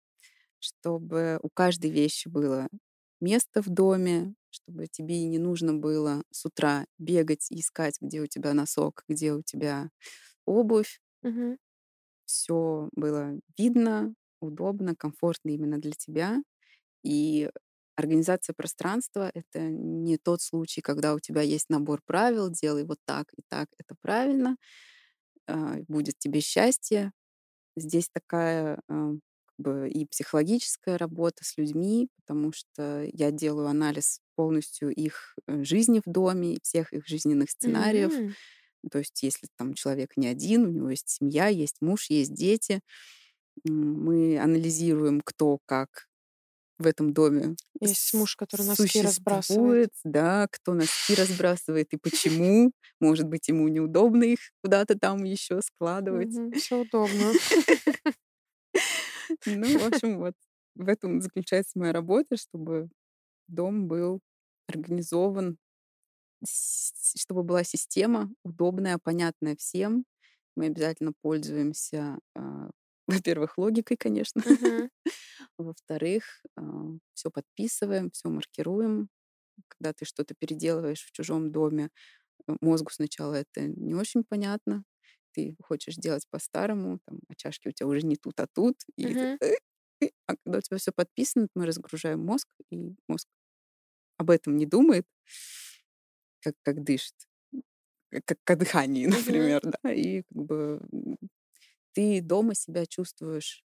[0.60, 2.68] чтобы у каждой вещи было
[3.20, 8.26] место в доме, чтобы тебе не нужно было с утра бегать и искать, где у
[8.26, 9.90] тебя носок, где у тебя
[10.46, 11.00] обувь.
[11.22, 11.56] Мгм.
[12.26, 16.42] все было видно, удобно, комфортно именно для тебя.
[17.04, 17.50] И
[17.96, 23.26] организация пространства— это не тот случай, когда у тебя есть набор правил, делай вот так
[23.36, 24.56] и так, это правильно,
[25.48, 27.12] а, будет тебе счастье.
[27.76, 29.12] Здесь такая а,
[29.58, 36.10] и психологическая работа с людьми, потому что я делаю анализ полностью их э, жизни в
[36.10, 38.12] доме, всех их жизненных сценариев.
[38.12, 38.34] М.
[38.90, 42.80] То есть если там человек не один, у него есть семья, есть муж, есть дети,
[43.64, 46.06] мы анализируем, кто как
[46.78, 49.90] в этом доме Есть муж, который носки разбрасывает.
[50.04, 52.72] да, кто носки разбрасывает и почему.
[53.00, 56.34] Может быть, ему неудобно их куда-то там еще складывать.
[56.56, 57.32] Все удобно.
[59.46, 60.34] Ну, в общем, вот
[60.74, 62.88] в этом заключается моя работа, чтобы
[63.48, 64.20] дом был
[64.68, 65.58] организован,
[66.46, 70.04] чтобы была система удобная, понятная всем.
[70.56, 72.70] Мы обязательно пользуемся, а,
[73.08, 74.42] во-первых, логикой, конечно.
[75.58, 76.24] Во-вторых,
[77.14, 79.08] все подписываем, все маркируем.
[79.68, 81.90] Когда ты что-то переделываешь в чужом доме,
[82.48, 84.84] э, мозгу сначала это не очень понятно.
[85.34, 88.76] Ты хочешь делать по-старому, там, а чашки у тебя уже не тут, а тут.
[88.96, 89.38] И ты.
[89.42, 89.54] «Э,
[90.02, 90.08] э».
[90.28, 93.28] а когда у тебя все подписано, мы разгружаем мозг, и мозг
[94.18, 95.06] об этом не думает,
[96.40, 97.14] как, как дышит,
[98.10, 100.80] как, как о дыхании, например, да, и как бы
[101.92, 103.64] ты дома себя чувствуешь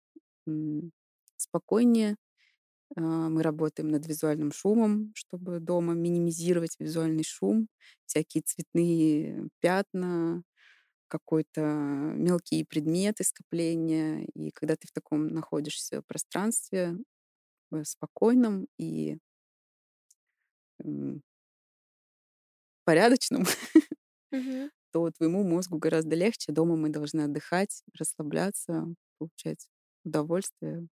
[1.37, 2.17] спокойнее.
[2.97, 7.69] А, Мы работаем над визуальным шумом, чтобы дома минимизировать визуальный шум,
[8.07, 10.43] всякие цветные пятна,
[11.09, 14.27] какой-то мелкие предметы скопления.
[14.35, 16.97] И когда ты в таком находишься пространстве,
[17.73, 19.19] э, спокойном и
[22.85, 23.45] порядочном,
[24.33, 24.71] Мгм.
[24.93, 26.53] то твоему мозгу гораздо легче.
[26.53, 28.87] Дома мы должны отдыхать, расслабляться,
[29.19, 29.69] получать
[30.05, 30.89] удовольствие.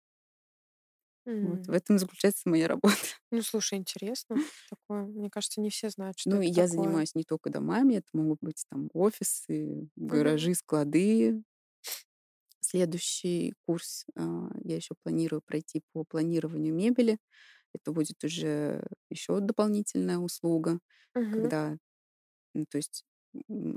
[1.42, 2.96] Вот в этом заключается моя работа.
[3.32, 5.04] Ну, слушай, интересно такое.
[5.06, 6.68] Мне кажется, не все знают, что Ну, это я такое.
[6.68, 11.42] занимаюсь не только домами, это могут быть там офисы, гаражи, склады.
[12.60, 17.18] Следующий курс а, я еще планирую пройти по планированию мебели.
[17.74, 20.80] Это будет уже еще дополнительная услуга,
[21.14, 21.52] Мгм.
[21.52, 21.76] когда,
[22.54, 23.04] ну, то есть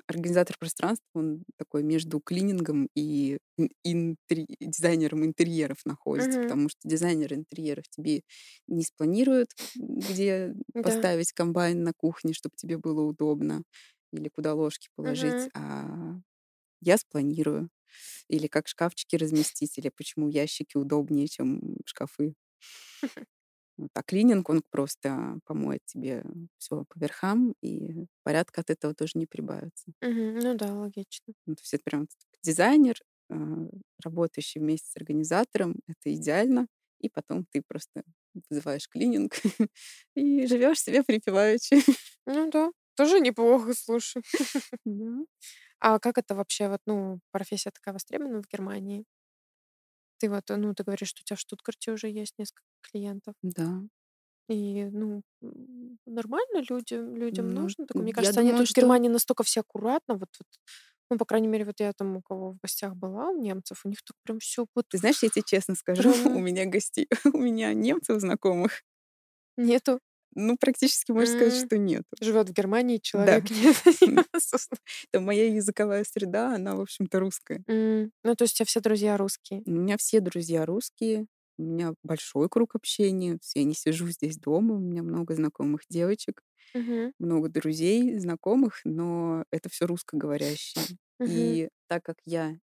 [0.08, 6.48] организатор пространства, он такой между клинингом и ин- интерь- дизайнером интерьеров находится, Мгм.
[6.48, 8.22] потому что дизайнер интерьеров тебе
[8.68, 11.06] не спланирует, где Да.
[11.06, 13.64] поставить комбайн на кухне, чтобы тебе было удобно,
[14.14, 15.52] или куда ложки положить, Мгм.
[15.56, 16.16] а
[16.82, 17.70] я спланирую.
[18.30, 22.36] Или как шкафчики разместить, или почему ящики удобнее, чем шкафы.
[23.94, 26.24] А клининг, он просто помоет тебе
[26.58, 29.92] все по верхам, и порядка от этого тоже не прибавится.
[30.02, 30.40] Мгм.
[30.40, 31.34] Ну да, логично.
[31.46, 32.08] Ну, то есть это прям
[32.44, 32.96] дизайнер,
[33.30, 33.36] а,
[34.04, 36.68] работающий вместе с организатором, это идеально.
[37.02, 38.04] И потом ты просто
[38.50, 39.34] вызываешь клининг
[40.16, 41.82] и живешь себе припеваючи.
[42.26, 44.22] Ну да, тоже неплохо, слушай.
[44.86, 45.26] Да.
[45.80, 49.06] А как это вообще, вот, ну, профессия такая востребована в Германии?
[50.26, 53.36] Ты вот, ну, ты говоришь, что у тебя в Штутгарте уже есть несколько клиентов.
[53.44, 53.68] Да.
[54.48, 55.24] И, ну,
[56.06, 58.04] нормально людям, людям Ну, нужно такое.
[58.04, 60.16] Мне кажется, они думаю, тут в что Германии настолько все аккуратно.
[60.16, 60.48] Вот, вот,
[61.10, 63.90] ну, по крайней мере, вот я там у кого в гостях была, у немцев, у
[63.90, 67.08] них так прям все вот Ты знаешь, я тебе честно скажу, у прям меня гостей,
[67.34, 68.84] у меня немцев знакомых,
[69.58, 70.00] нету.
[70.36, 72.04] Ну, практически можно сказать, что нет.
[72.22, 73.02] Живет в Германии Да.
[73.02, 73.46] человек,
[74.40, 74.80] Собственно.
[75.12, 77.64] Это моя языковая среда, она, в общем-то, русская.
[78.24, 79.62] Ну, то есть у тебя все друзья русские.
[79.66, 84.76] У меня все друзья русские, у меня большой круг общения, я не сижу здесь дома,
[84.76, 86.42] у меня много знакомых девочек,
[87.20, 90.84] много друзей, знакомых, но это все русскоговорящие.
[91.26, 92.58] И так как я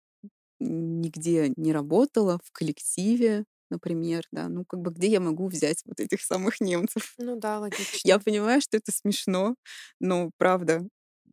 [0.61, 6.01] нигде не работала в коллективе, например, да, ну как бы где я могу взять вот
[6.01, 7.17] этих самых немцев?
[7.19, 7.61] Ну да,
[8.05, 8.21] Я логично.
[8.21, 9.57] понимаю, что это смешно,
[10.01, 10.89] но правда,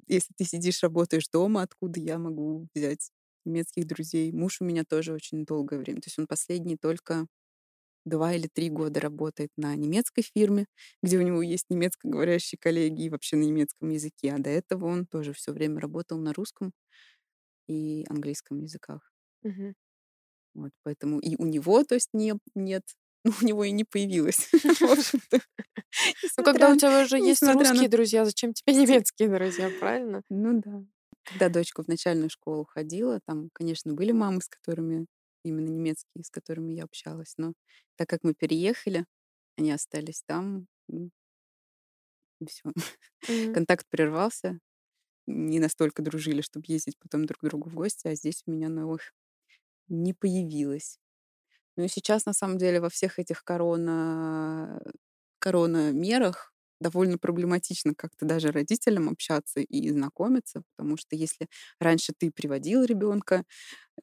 [0.07, 3.11] если ты сидишь, работаешь дома, откуда я могу взять
[3.45, 4.31] немецких друзей?
[4.31, 7.27] Муж у меня тоже очень долгое время, то есть он последний только
[8.05, 10.67] два или три года работает на немецкой фирме,
[11.03, 15.05] где у него есть немецкоговорящие коллеги и вообще на немецком языке, а до этого он
[15.07, 16.73] тоже все время работал на русском
[17.67, 19.13] и английском языках.
[19.43, 19.73] Мгм.
[20.57, 22.83] Вот, поэтому и у него, то есть, не, нет,
[23.23, 24.49] ну, у него и не появилось.
[26.37, 30.21] Ну, когда у тебя уже есть несмотря на русские друзья, зачем тебе немецкие друзья, правильно?
[30.29, 30.83] Ну да.
[31.23, 35.07] Когда дочка в начальную школу ходила, там, конечно, были мамы, с которыми
[35.43, 37.53] именно немецкие, с которыми я общалась, но
[37.95, 39.05] так как мы переехали,
[39.57, 41.09] они остались там, и
[42.45, 42.71] все.
[43.53, 44.59] Контакт прервался,
[45.27, 48.69] не настолько дружили, чтобы ездить потом друг к другу в гости, а здесь у меня
[48.69, 49.13] новых
[49.89, 50.99] не появилось.
[51.77, 54.81] Ну и сейчас, на самом деле, во всех этих корона,
[55.39, 61.47] коронамерах довольно проблематично как-то даже родителям общаться и знакомиться, потому что если
[61.79, 63.43] раньше ты приводил ребенка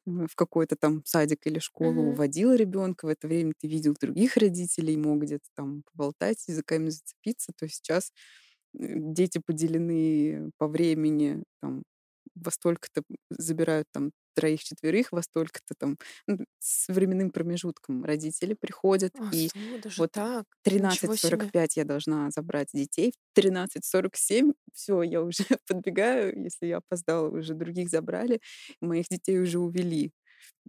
[0.05, 2.11] в какой-то там садик или школу, Мгм.
[2.11, 7.53] уводил ребенка, в это время ты видел других родителей, мог где-то там поболтать, языками зацепиться,
[7.57, 8.11] то сейчас
[8.79, 11.83] э, дети поделены по времени, там,
[12.35, 19.29] во столько-то забирают там троих-четверых, во столько-то там ну, с временным промежутком родители приходят, А,
[19.33, 19.49] и
[19.81, 20.45] даже вот так.
[20.65, 21.37] Ничего себе.
[21.37, 23.13] 13.45 я должна забрать детей.
[23.33, 26.41] В 13.47 все, я уже подбегаю.
[26.43, 28.39] Если я опоздала, уже других забрали.
[28.81, 30.11] Моих детей уже увели.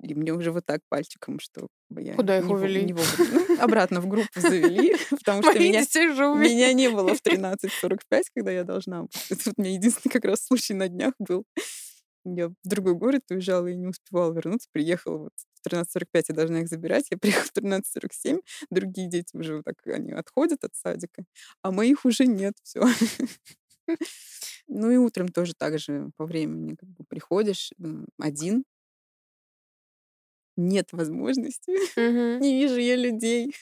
[0.02, 2.82] И мне уже вот так пальчиком, что я Куда их не увели?
[2.84, 3.44] не вовремя.
[3.48, 5.80] Ну, обратно в группу завели, потому что меня,
[6.42, 9.06] меня не было в 13.45, когда я должна.
[9.30, 11.44] Это вот у меня единственный как раз случай на днях был.
[12.28, 14.68] Я в другой город уезжала и не успевала вернуться.
[14.72, 17.06] Приехала вот в 13.45, я должна их забирать.
[17.10, 21.24] Я приехала в 13.47, другие дети уже вот так, они отходят от садика,
[21.62, 22.82] а моих уже нет, все.
[24.66, 27.72] Ну и утром тоже так же по времени как бы приходишь
[28.18, 28.64] один,
[30.56, 31.70] нет возможности,
[32.40, 33.54] не вижу я людей.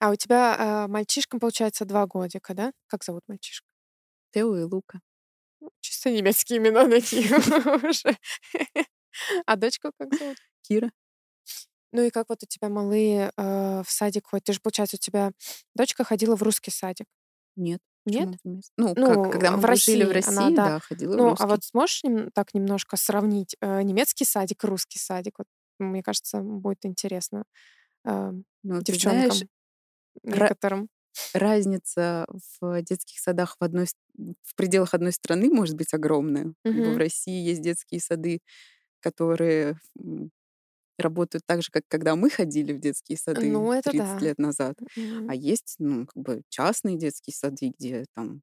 [0.00, 2.72] А у тебя а, мальчишкам, получается, два годика, да?
[2.86, 3.68] Как зовут мальчишку?
[4.32, 5.00] Тео и Лука.
[5.80, 7.28] Чисто немецкие имена такие
[7.90, 8.16] уже.
[9.46, 10.36] А дочку как зовут?
[10.62, 10.90] Кира.
[11.92, 14.44] Ну и как вот у тебя малые э, в садик ходят?
[14.44, 15.32] Ты же, получается, у тебя
[15.74, 17.06] дочка ходила в русский садик.
[17.56, 17.80] Нет.
[18.06, 18.28] Нет?
[18.44, 20.66] в Ну, Ну, как, когда в мы жили в России она, России, да.
[20.66, 21.46] да, ходила в Ну, а русский.
[21.46, 25.38] вот сможешь нем- так немножко сравнить э, немецкий садик и русский садик?
[25.38, 25.46] Вот,
[25.78, 27.44] мне кажется, будет интересно
[28.06, 29.42] э, Ну, девчонкам знаешь,
[30.22, 30.88] некоторым.
[31.34, 32.26] Разница
[32.60, 36.54] в детских садах в, одной, в пределах одной страны может быть огромная.
[36.64, 36.98] Бы в.
[36.98, 38.40] России есть детские сады,
[39.00, 39.78] которые
[40.98, 44.20] работают так же, как когда мы ходили в детские сады Ну, это 30 да.
[44.20, 44.76] лет назад.
[44.96, 45.30] Мгм.
[45.30, 48.42] А есть, ну, как бы частные детские сады, где там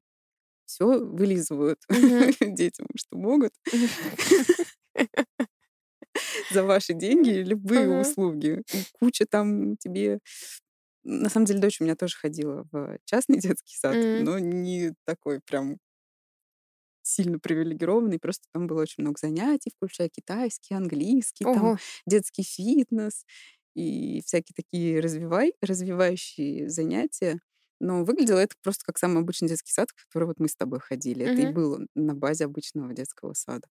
[0.66, 1.90] все вылизывают Мгм.
[2.56, 3.52] детям, что могут
[6.50, 8.62] за ваши деньги любые услуги.
[8.72, 10.20] И куча там тебе...
[11.10, 14.18] На самом деле, дочь у меня тоже ходила в частный детский сад, М.
[14.18, 15.78] но не такой прям
[17.02, 21.78] сильно привилегированный, просто там было очень много занятий, включая китайский, английский, там Ого.
[22.06, 23.24] детский фитнес
[23.74, 27.40] и всякие такие развивай, развивающие занятия.
[27.80, 30.80] Но выглядело это просто как самый обычный детский сад, в который вот мы с тобой
[30.80, 31.24] ходили.
[31.26, 33.68] Это и было на базе обычного детского сада.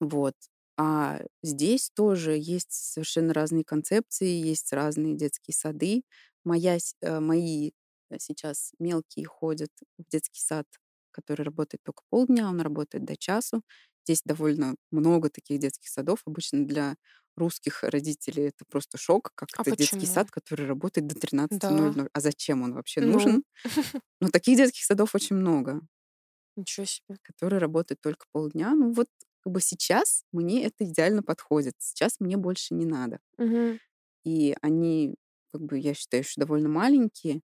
[0.00, 0.34] Вот.
[0.76, 6.02] А здесь тоже есть совершенно разные концепции, есть разные детские сады.
[6.44, 7.72] Моя, э, мои
[8.10, 10.66] э, сейчас мелкие ходят в детский сад,
[11.12, 13.62] который работает только полдня, он работает до часу.
[14.06, 16.22] Здесь довольно много таких детских садов.
[16.26, 16.96] Обычно для
[17.36, 20.06] русских родителей это просто шок, как А это детский почему?
[20.06, 21.14] сад, который работает до
[21.50, 21.96] Да.
[21.96, 22.08] 13.00.
[22.12, 23.44] А зачем он вообще Ну, нужен?
[24.20, 25.82] Но таких детских садов очень много
[26.56, 27.16] ничего себе.
[27.22, 28.74] который работает только полдня.
[28.74, 29.08] Ну вот
[29.44, 31.74] как бы сейчас мне это идеально подходит.
[31.78, 33.18] Сейчас мне больше не надо.
[33.36, 33.78] Мгм.
[34.24, 35.14] И они,
[35.52, 37.42] как бы, я считаю, еще довольно маленькие.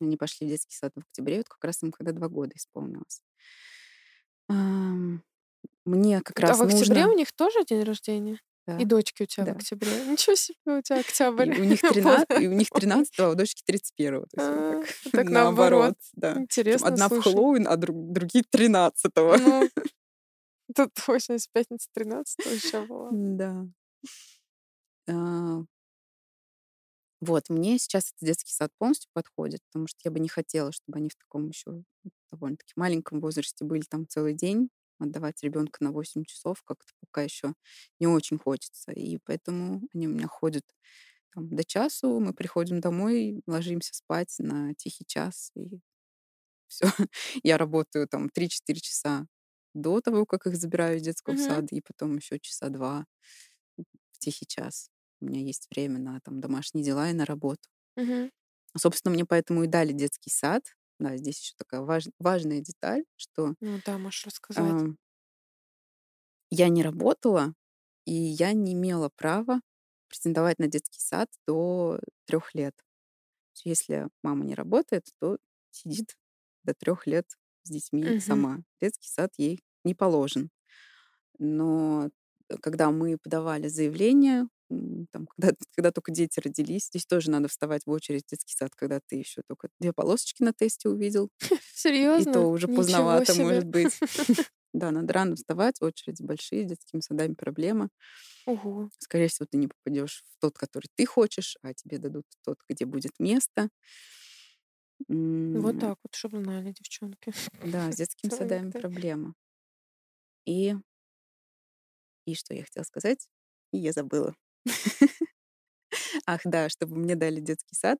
[0.00, 3.22] Они пошли в детский сад в октябре, вот как раз им когда два года исполнилось.
[5.84, 7.12] Мне как А раз в октябре нужно...
[7.12, 8.40] у них тоже день рождения?
[8.66, 9.52] Да, И дочки у тебя в да.
[9.52, 9.90] октябре.
[10.06, 11.60] Ничего себе, у тебя И октябрь.
[11.60, 11.92] у них Вот.
[11.94, 15.94] 13, и у них 13 а у дочки 31 То есть вот А, так, наоборот.
[16.12, 16.34] да.
[16.38, 17.20] Интересно, одна в.
[17.22, 19.68] Хэллоуин, а друг- другие 13 Ну,
[20.74, 23.10] тут точно с пятницы 13 еще было.
[23.12, 23.66] Да.
[25.06, 25.62] А,
[27.20, 30.98] Вот, мне сейчас этот детский сад полностью подходит, потому что я бы не хотела, чтобы
[30.98, 31.82] они в таком еще
[32.32, 34.70] довольно-таки маленьком возрасте были там целый день.
[34.98, 37.54] Отдавать ребенка на 8 часов как-то пока еще
[38.00, 38.92] не очень хочется.
[38.92, 40.64] И поэтому они у меня ходят
[41.34, 45.80] там, до часу, мы приходим домой, ложимся спать на тихий час, и
[46.68, 46.86] все.
[47.42, 49.26] Я работаю там 3-4 часа
[49.74, 51.60] до того, как их забираю из детского Мгм.
[51.60, 53.06] сада, и потом еще часа два
[54.12, 54.90] в тихий час.
[55.20, 57.68] У меня есть время на там домашние дела и на работу.
[57.96, 58.30] Мгм.
[58.76, 60.62] Собственно, мне поэтому и дали детский сад.
[60.98, 64.84] Да, здесь еще такая важ- важная деталь, что Ну да, можешь рассказать.
[64.84, 64.96] ам,
[66.50, 67.54] я не работала,
[68.04, 69.60] и я не имела права
[70.08, 72.74] претендовать на детский сад до трех лет.
[73.64, 75.38] Если мама не работает, то
[75.70, 76.16] сидит
[76.64, 77.26] до трех лет
[77.64, 78.18] с детьми Мгм.
[78.18, 78.60] сама.
[78.80, 80.50] Детский сад ей не положен.
[81.38, 82.10] Но
[82.48, 84.48] э, когда мы подавали заявление,
[85.12, 88.72] там, когда, когда только дети родились, здесь тоже надо вставать в очередь в детский сад,
[88.76, 91.30] когда ты еще только две полосочки на тесте увидел.
[92.16, 92.26] И Серьезно?
[92.26, 93.44] то уже Ничего поздновато, себе.
[93.44, 94.02] может быть.
[94.74, 97.90] Да, надо рано вставать, очереди большие, с детскими садами проблема.
[98.98, 102.84] Скорее всего, ты не попадешь в тот, который ты хочешь, а тебе дадут тот, где
[102.84, 103.70] будет место.
[105.08, 107.32] Вот так вот, чтобы знали, девчонки.
[107.64, 109.34] Да, с детскими садами проблема.
[110.46, 110.74] И,
[112.26, 113.28] и что я хотела сказать?
[113.72, 114.34] И я забыла.
[116.26, 117.98] Ах, да, чтобы мне дали детский сад,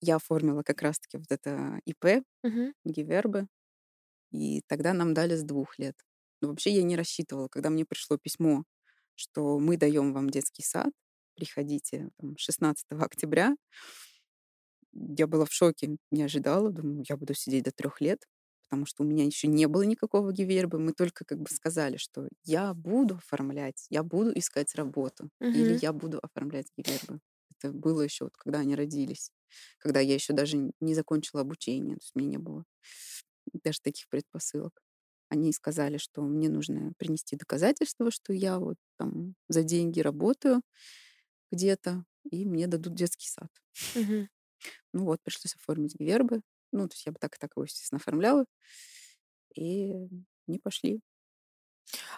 [0.00, 2.24] я оформила как раз-таки вот это ИП.
[2.84, 3.48] Гивербы,
[4.30, 5.96] и тогда нам дали с двух лет.
[6.40, 8.64] Но вообще я не рассчитывала, когда мне пришло письмо,
[9.14, 10.92] что мы даем вам детский сад,
[11.34, 13.54] приходите там, 16 октября.
[15.18, 18.24] Я была в шоке, не ожидала, думаю, я буду сидеть до трех лет,
[18.68, 20.78] потому что у меня еще не было никакого гивербы.
[20.78, 25.80] Мы только как бы сказали, что я буду оформлять, я буду искать работу, или Мгм.
[25.80, 27.20] я буду оформлять гивербы.
[27.58, 29.30] Это было еще вот, когда они родились,
[29.78, 32.64] когда я еще даже не закончила обучение, то есть у меня не было
[33.64, 34.82] даже таких предпосылок.
[35.28, 40.62] Они сказали, что мне нужно принести доказательства, что я вот там за деньги работаю
[41.52, 43.50] где-то, и мне дадут детский сад.
[43.94, 44.28] Мгм.
[44.92, 46.42] Ну вот, пришлось оформить гивербы.
[46.72, 48.44] Ну, то есть я бы так и так его, естественно, оформляла.
[49.56, 50.08] И
[50.46, 51.00] не пошли.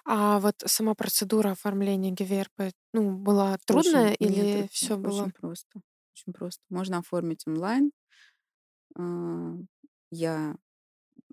[0.05, 5.29] А вот сама процедура оформления ГВРП, ну, была трудная Очень, нет, или очень, все было?
[5.29, 5.81] очень просто.
[6.15, 6.63] Очень просто.
[6.71, 7.93] Можно оформить онлайн.
[8.97, 9.55] А,
[10.11, 10.57] Я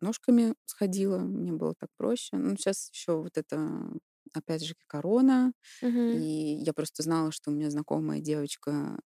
[0.01, 2.37] ножками сходила, мне было так проще.
[2.37, 3.89] Ну, сейчас еще вот это,
[4.33, 5.53] опять же, корона.
[5.81, 6.13] Мгм.
[6.13, 8.99] И я просто знала, что у меня знакомая девочка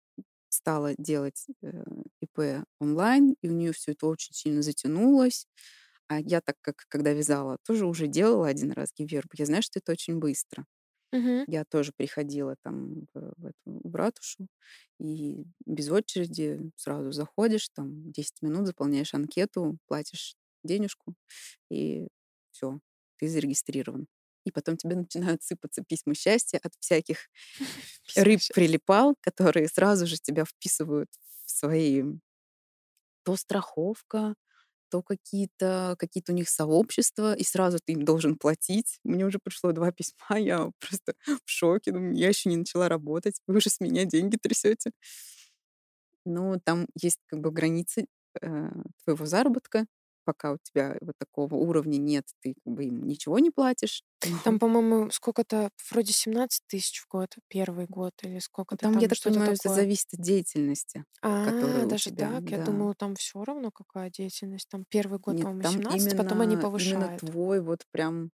[0.51, 1.85] стала делать э,
[2.21, 5.47] ИП онлайн, и у нее все это очень сильно затянулось.
[6.09, 9.29] А я так как, когда вязала, тоже уже делала один раз гиверб.
[9.35, 10.67] Я знаю, что это очень быстро.
[11.13, 11.47] Мгм.
[11.47, 14.49] Я тоже приходила там в, в, эту, в ратушу,
[15.01, 21.15] и без очереди сразу заходишь, там 10 минут заполняешь анкету, платишь денежку,
[21.71, 22.09] и
[22.53, 22.81] все,
[23.19, 24.09] ты зарегистрирован.
[24.45, 27.29] И потом тебе начинают сыпаться письма счастья от всяких
[28.07, 28.55] Письма рыб счастья.
[28.55, 31.11] прилипал, которые сразу же тебя вписывают
[31.45, 32.03] в свои
[33.25, 34.35] то страховка,
[34.91, 39.01] то какие-то какие у них сообщества, и сразу ты им должен платить.
[39.05, 41.93] Мне уже пришло два письма, я просто в шоке.
[41.93, 44.93] Думаю, я еще не начала работать, вы уже с меня деньги трясете.
[46.25, 48.07] Ну, там есть как бы границы
[48.43, 48.71] э,
[49.05, 49.87] твоего заработка.
[50.29, 54.03] Пока у тебя вот такого уровня нет, ты как бы им ничего не платишь.
[54.43, 58.39] Там, по-моему, сколько-то, вроде 17 тысяч в год, первый год, или
[58.71, 59.69] Ну, сколько-то Там, я там, так что-то понимаю, это такое.
[59.69, 61.05] зависит от деятельности,
[61.41, 62.41] которая А, у даже тебя.
[62.41, 62.45] так?
[62.45, 62.59] Я Да.
[62.59, 64.69] думала, там все равно какая деятельность.
[64.69, 67.23] Там первый год, по-моему, там 17, потом они именно, именно повышают.
[67.23, 68.31] твой вот прям...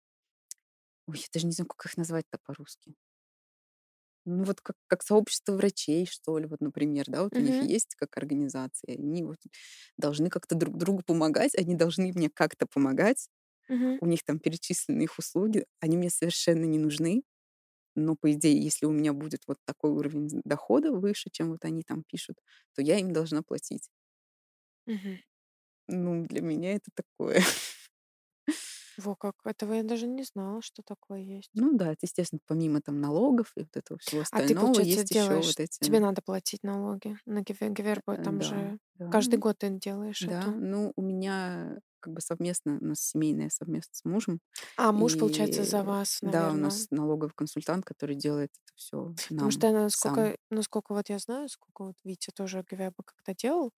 [1.06, 2.94] Ой, я даже не знаю, как их назвать-то по-русски.
[4.26, 7.94] Ну, вот как, как сообщество врачей, что ли, вот, например, да, вот у них есть
[7.96, 9.38] как организация, они вот
[9.96, 13.28] должны как-то друг другу помогать, они должны мне как-то помогать,
[13.68, 14.00] Мгм.
[14.00, 17.22] у них там перечислены их услуги, они мне совершенно не нужны,
[17.96, 21.82] но, по идее, если у меня будет вот такой уровень дохода выше, чем вот они
[21.84, 22.38] там пишут,
[22.74, 23.90] то я им должна платить.
[24.86, 25.18] Мгм.
[25.88, 27.40] Ну, для меня это такое.
[29.00, 31.50] Во как, этого я даже не знала, что такое есть.
[31.54, 35.00] Ну да, это, естественно, помимо там налогов и вот этого всего А ты, остального, получается,
[35.00, 36.00] есть еще делаешь, вот тебе эти...
[36.00, 40.40] надо платить налоги на ГВРБ, э, там Да, же да, каждый год ты делаешь да.
[40.40, 40.50] эту.
[40.52, 44.40] Ну, у меня как бы совместно, у нас семейное совместно с мужем.
[44.76, 46.62] А муж, получается, за И вас, да, у наверное.
[46.64, 50.36] нас налоговый консультант, который делает это все Потому что, нам насколько, сам.
[50.50, 53.72] насколько вот я знаю, сколько вот Витя тоже ГВРБ когда делал,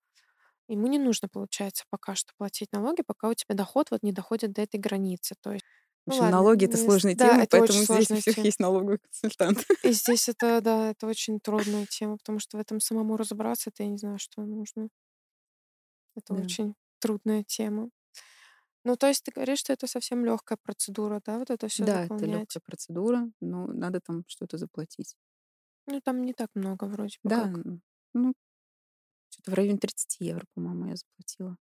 [0.68, 4.52] ему не нужно, получается, пока что платить налоги, пока у тебя доход вот не доходит
[4.52, 5.34] до этой границы.
[5.40, 5.66] То есть,
[6.06, 8.44] В ну общем, ладно, налоги это сложная да, тема, это поэтому здесь у всех тема.
[8.44, 9.66] есть налоговый консультант.
[9.82, 13.84] И здесь это, да, это очень трудная тема, потому что в этом самому разобраться, это
[13.84, 14.88] я не знаю, что нужно.
[16.16, 16.38] Это Да.
[16.40, 17.90] очень трудная тема.
[18.84, 22.04] Ну, то есть ты говоришь, что это совсем легкая процедура, да, вот это все Да,
[22.06, 22.26] это заполнять.
[22.26, 25.16] легкая процедура, но надо там что-то заплатить.
[25.86, 27.62] Ну, там не так много вроде бы Да, как.
[28.14, 28.34] ну,
[29.32, 31.56] что-то в районе 30 евро, по-моему, я заплатила.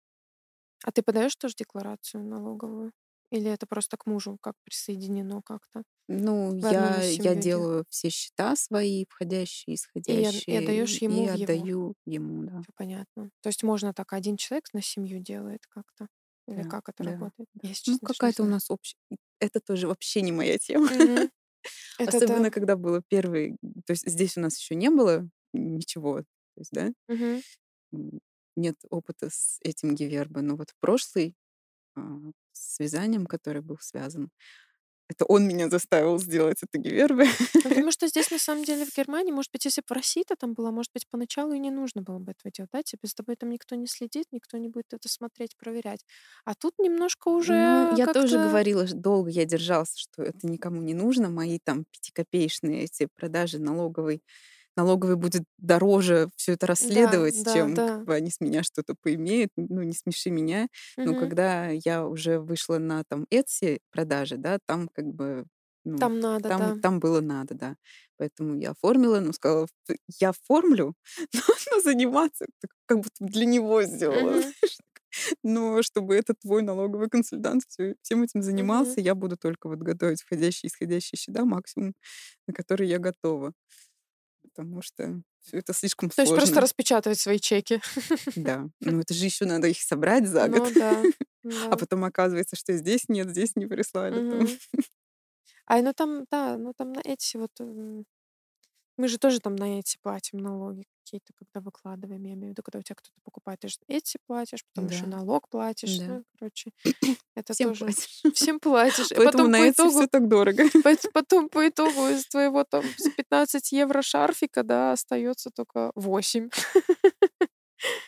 [0.86, 2.92] А ты подаешь тоже декларацию налоговую?
[3.32, 5.84] Или это просто к мужу как присоединено как-то?
[6.08, 11.36] Ну, я, я делаю все счета свои, входящие, И, исходящие, и отдаешь и ему в
[11.36, 11.44] его.
[11.44, 12.62] отдаю ему, да.
[12.64, 13.30] Все понятно.
[13.42, 16.08] То есть можно так, один человек на семью делает как-то?
[16.48, 17.48] Или Да, как это да, работает?
[17.62, 18.96] Я Ну, какая-то у нас общая...
[19.40, 20.88] Это тоже вообще не моя тема.
[22.00, 22.50] Это Особенно, да.
[22.50, 23.58] когда было первый...
[23.86, 26.24] То есть здесь у нас еще не было ничего,
[26.60, 26.92] то есть, да,
[27.94, 28.20] м,
[28.56, 30.42] нет опыта с этим гивербо.
[30.42, 31.36] Но вот прошлый
[31.98, 32.02] а,
[32.54, 34.30] с вязанием, который был связан,
[35.10, 37.26] это он меня заставил сделать это гивербы.
[37.66, 40.24] Ну, потому что здесь, на самом деле, в Германии, может быть, если бы в России
[40.24, 42.84] это там было, может быть, поначалу и не нужно было бы этого делать, да?
[42.84, 46.06] Тебе с тобой там никто не следит, никто не будет это смотреть, проверять.
[46.46, 50.94] А тут немножко уже Ну, я тоже говорила, долго я держался, что это никому не
[50.94, 51.30] нужно.
[51.30, 54.22] Мои там пятикопеечные эти продажи налоговой
[54.78, 57.88] налоговый будет дороже все это расследовать, да, чем да.
[57.98, 59.52] как бы они с меня что-то поимеют.
[59.58, 60.68] Ну, не смеши меня.
[61.04, 61.20] Но Мгм.
[61.20, 65.46] когда я уже вышла на там Etsy продажи, да, там как бы
[65.86, 66.58] ну, Там надо, да.
[66.58, 67.76] там, там было надо, да.
[68.18, 70.94] Поэтому я оформила, ну, сказала, «Т- я оформлю,
[71.34, 71.42] но,
[71.72, 72.46] но заниматься
[72.86, 74.42] как будто для него сделала.
[74.42, 74.72] Так.
[75.44, 80.22] Но чтобы этот твой налоговый консультант всё- всем этим занимался, я буду только вот готовить
[80.22, 81.94] входящие и исходящие счета максимум,
[82.48, 83.54] на которые я готова.
[84.64, 86.62] Потому что все это слишком То есть просто сложно.
[86.62, 87.82] распечатывать свои чеки.
[88.36, 88.68] Да.
[88.82, 90.72] Ну это же еще надо их собрать за год.
[90.74, 91.04] Ну да,
[91.68, 91.78] А да.
[91.78, 94.16] потом оказывается, что здесь нет, здесь не прислали.
[94.16, 94.40] там.
[94.40, 94.48] Мгм.
[95.66, 97.52] А, ну там, да, ну там на эти вот...
[99.00, 102.22] Мы же тоже там на эти платим налоги какие-то, когда выкладываем.
[102.26, 105.06] Я имею в виду, когда у тебя кто-то покупает, ты же эти платишь, потом еще
[105.06, 105.18] Да.
[105.20, 105.98] налог платишь.
[106.00, 106.06] Да.
[106.08, 106.72] Ну, короче,
[107.36, 107.86] это Всем тоже...
[107.86, 108.22] платишь.
[108.36, 109.08] Всем платишь.
[109.16, 110.64] Поэтому потом на по итогу все так дорого.
[110.84, 116.50] Пот- Потом по итогу из твоего там за 15 евро шарфика, да, остается только 8.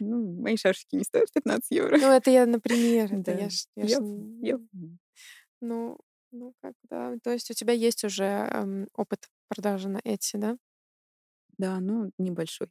[0.02, 1.98] Ну, мои шарфики не стоят 15 евро.
[1.98, 3.32] Ну, это я, например, Да.
[3.32, 4.00] я я
[4.42, 4.60] Я,
[5.62, 5.98] ну,
[6.32, 7.16] ну, как, да.
[7.24, 10.58] То есть у тебя есть уже эм, опыт продажи на Etsy, да?
[11.62, 12.70] Да, ну, небольшой.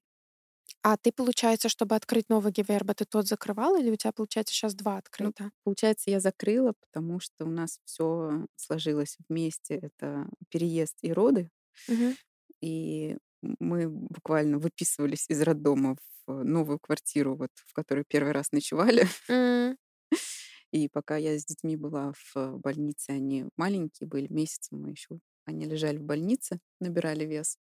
[0.83, 4.75] А ты, получается, чтобы открыть новый Гиверба, ты тот закрывал, или у тебя, получается, сейчас
[4.75, 5.51] два Ну, открыто?
[5.65, 9.75] получается, я закрыла, потому что у нас все сложилось вместе.
[9.77, 11.51] Это переезд и роды.
[11.89, 12.15] Мгм.
[12.61, 19.07] И мы буквально выписывались из роддома в новую квартиру, вот, в которой первый раз ночевали.
[19.29, 19.77] М,
[20.73, 25.65] И пока я с детьми была в больнице, они маленькие были, месяцем мы еще, они
[25.67, 27.59] лежали в больнице, набирали вес.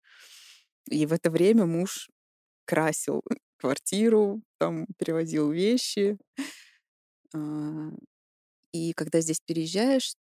[0.89, 2.09] И в это время муж
[2.65, 3.23] красил
[3.59, 6.17] квартиру, там перевозил вещи.
[7.33, 7.89] А,
[8.73, 10.15] И когда здесь переезжаешь,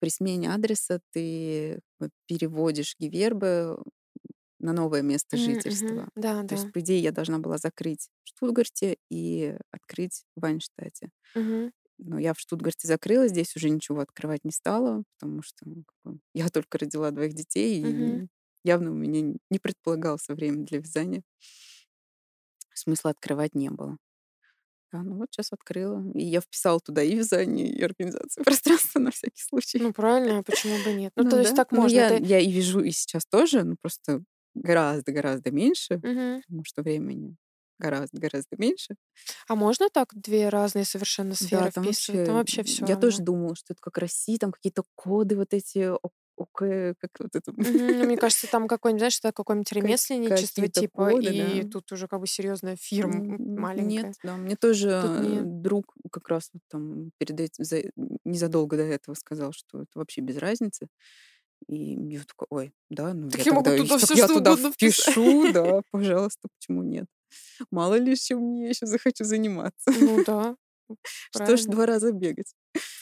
[0.00, 3.76] при смене адреса ты э, переводишь Гивербе
[4.60, 6.02] на новое место жительства.
[6.02, 6.10] мгм.
[6.14, 6.72] Да, То есть, да.
[6.72, 11.10] по идее, я должна была закрыть в Штутгарте и открыть в Вайнштадте.
[11.34, 11.70] Мгм.
[11.98, 15.66] Но я в Штутгарте закрыла, здесь уже ничего открывать не стала, потому что
[16.04, 18.22] ну, я только родила двоих детей, Мгм.
[18.22, 18.26] и
[18.64, 21.22] явно у меня не предполагался время для вязания.
[22.74, 23.96] Смысла открывать не было.
[24.92, 26.02] Да, ну вот сейчас открыла.
[26.14, 29.78] И я вписала туда и вязание, и организацию пространства на всякий случай.
[29.78, 31.12] Ну, правильно, а почему бы нет?
[31.16, 31.56] Ну, Ну то есть да.
[31.56, 31.98] так Ну, можно.
[32.00, 32.24] я, Ты...
[32.24, 36.42] я и вяжу и сейчас тоже, но просто гораздо-гораздо меньше, Мгм.
[36.48, 37.36] потому что времени
[37.78, 38.96] гораздо-гораздо меньше.
[39.48, 42.24] А можно так две разные совершенно сферы Да, там вписывать?
[42.26, 45.54] Там вообще вообще, все я тоже думала, что это как Россия, там какие-то коды вот
[45.54, 45.90] эти,
[46.40, 46.58] ОК,
[46.98, 51.64] как вот это, Ну, мне кажется, там какой-нибудь, знаешь, это какое-нибудь ремесленничество типа, коды, и
[51.64, 51.64] да.
[51.64, 54.14] тут уже как бы серьезная фирма маленькая.
[54.14, 57.82] Нет, да, мне тоже э, друг как раз вот там перед этим, за-
[58.24, 60.88] незадолго до этого сказал, что это вообще без разницы.
[61.68, 64.34] И я такая, ой, да, ну Так я я могу тогда, туда всё, я что
[64.34, 65.16] туда вписать.
[65.16, 67.06] впишу, да, пожалуйста, почему нет?
[67.70, 69.90] Мало ли, чем мне еще захочу заниматься.
[69.94, 70.56] Ну да,
[71.34, 72.54] Что ж два раза бегать?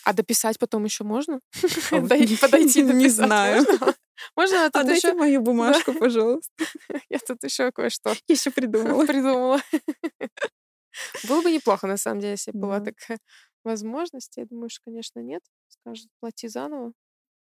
[0.04, 1.40] А дописать потом еще можно?
[1.92, 2.00] А
[2.40, 3.64] Подойти не знаю.
[4.36, 4.66] можно?
[4.66, 5.16] А тут Отдайте еще...
[5.16, 6.52] мою бумажку, пожалуйста.
[7.08, 9.06] Я тут еще кое-что Я еще придумала.
[9.06, 9.60] придумала.
[11.28, 12.86] Было бы неплохо, на самом деле, если бы была Да.
[12.92, 13.18] такая
[13.64, 14.36] возможность.
[14.36, 15.42] Я думаю, что, конечно, нет.
[15.68, 16.92] Скажут, плати заново.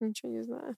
[0.01, 0.77] Ничего не знаю.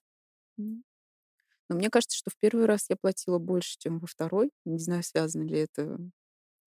[0.57, 4.51] Но мне кажется, что в первый раз я платила больше, чем во второй.
[4.65, 5.97] Не знаю, связано ли это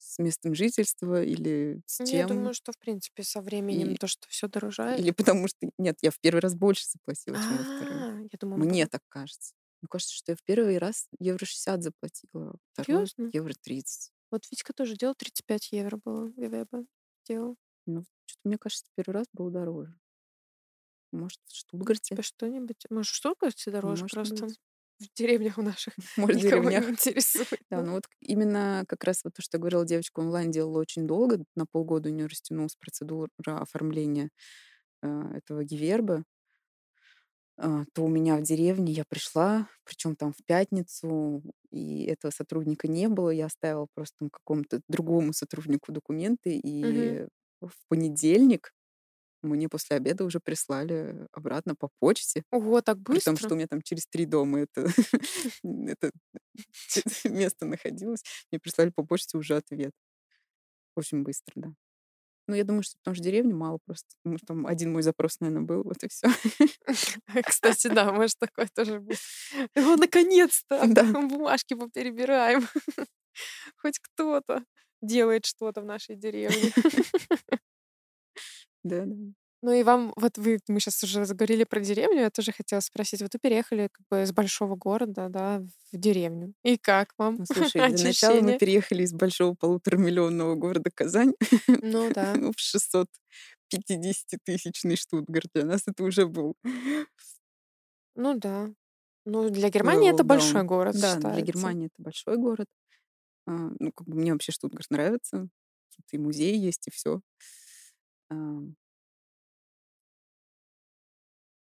[0.01, 2.28] с местом жительства или с Ну, Я чем.
[2.28, 4.98] думаю, что, в принципе, со временем И- то, что все дорожает.
[4.98, 5.59] Или потому что...
[5.78, 8.03] Нет, я в первый раз больше заплатила, чем во второй.
[8.03, 9.55] А, я думала, Мне так кажется.
[9.82, 13.30] Мне кажется, что я в первый раз евро 60 заплатила, а второй Серьезно?
[13.32, 14.12] евро 30.
[14.30, 16.28] Вот Витька тоже делал 35 евро было.
[16.36, 16.86] ГВБ
[17.26, 17.57] делал.
[17.86, 19.98] Ну, что-то мне кажется, первый раз был дороже.
[21.12, 22.14] Может, в Штутгарте?
[22.14, 22.84] Типа что-нибудь.
[22.90, 24.61] Может, что кажется дороже Может просто быть.
[25.01, 26.84] В деревнях у наших Может, никого деревнях.
[26.84, 27.61] не интересует.
[27.70, 31.07] Да, ну вот именно как раз вот то, что я говорила, девочка онлайн делала очень
[31.07, 34.30] долго, на полгода у нее растянулась процедура оформления
[35.03, 36.24] э, этого гиверба,
[37.59, 42.88] а, то у меня в деревне я пришла, причем там в пятницу, и этого сотрудника
[42.88, 47.26] не было, я оставила просто какому-то другому сотруднику документы, и
[47.61, 48.72] в понедельник
[49.43, 52.43] мне после обеда уже прислали обратно по почте.
[52.51, 53.55] Ого, так При том, что быстро?
[53.55, 54.86] у меня там через три дома это,
[55.64, 56.11] это
[57.24, 58.22] место находилось.
[58.51, 59.93] Мне прислали по почте уже ответ.
[60.97, 61.72] Очень быстро, да.
[62.47, 64.09] Ну, я думаю, что потому что деревни мало просто.
[64.22, 66.26] Потому что там один мой запрос, наверное, был, вот и все.
[67.47, 69.20] Кстати, да, может такое тоже быть.
[69.76, 70.82] О, наконец-то!
[70.88, 71.05] Да.
[71.05, 72.66] Бумажки поперебираем.
[73.76, 74.64] Хоть кто-то
[75.01, 76.72] делает что-то в нашей деревне.
[78.85, 79.14] Да, да.
[79.62, 83.20] Ну и вам, вот вы, мы сейчас уже заговорили про деревню, я тоже хотела спросить.
[83.20, 85.62] Вот вы переехали как бы из большого города, да,
[85.93, 86.55] в деревню.
[86.64, 91.35] И как вам Ну, слушай, для начала мы переехали из большого полуторамиллионного города Казань
[91.68, 92.33] Ну да.
[92.57, 92.59] в
[93.72, 95.51] 650-тысячный Штутгарт.
[95.55, 96.55] Для нас это уже был
[98.14, 98.70] Ну да.
[99.26, 101.45] Ну, для Германии это большой город Да, для считается.
[101.45, 102.66] Германии это большой город.
[103.47, 105.49] А, Ну, как бы мне вообще Штутгарт нравится.
[105.97, 107.20] Тут и музей есть, и все.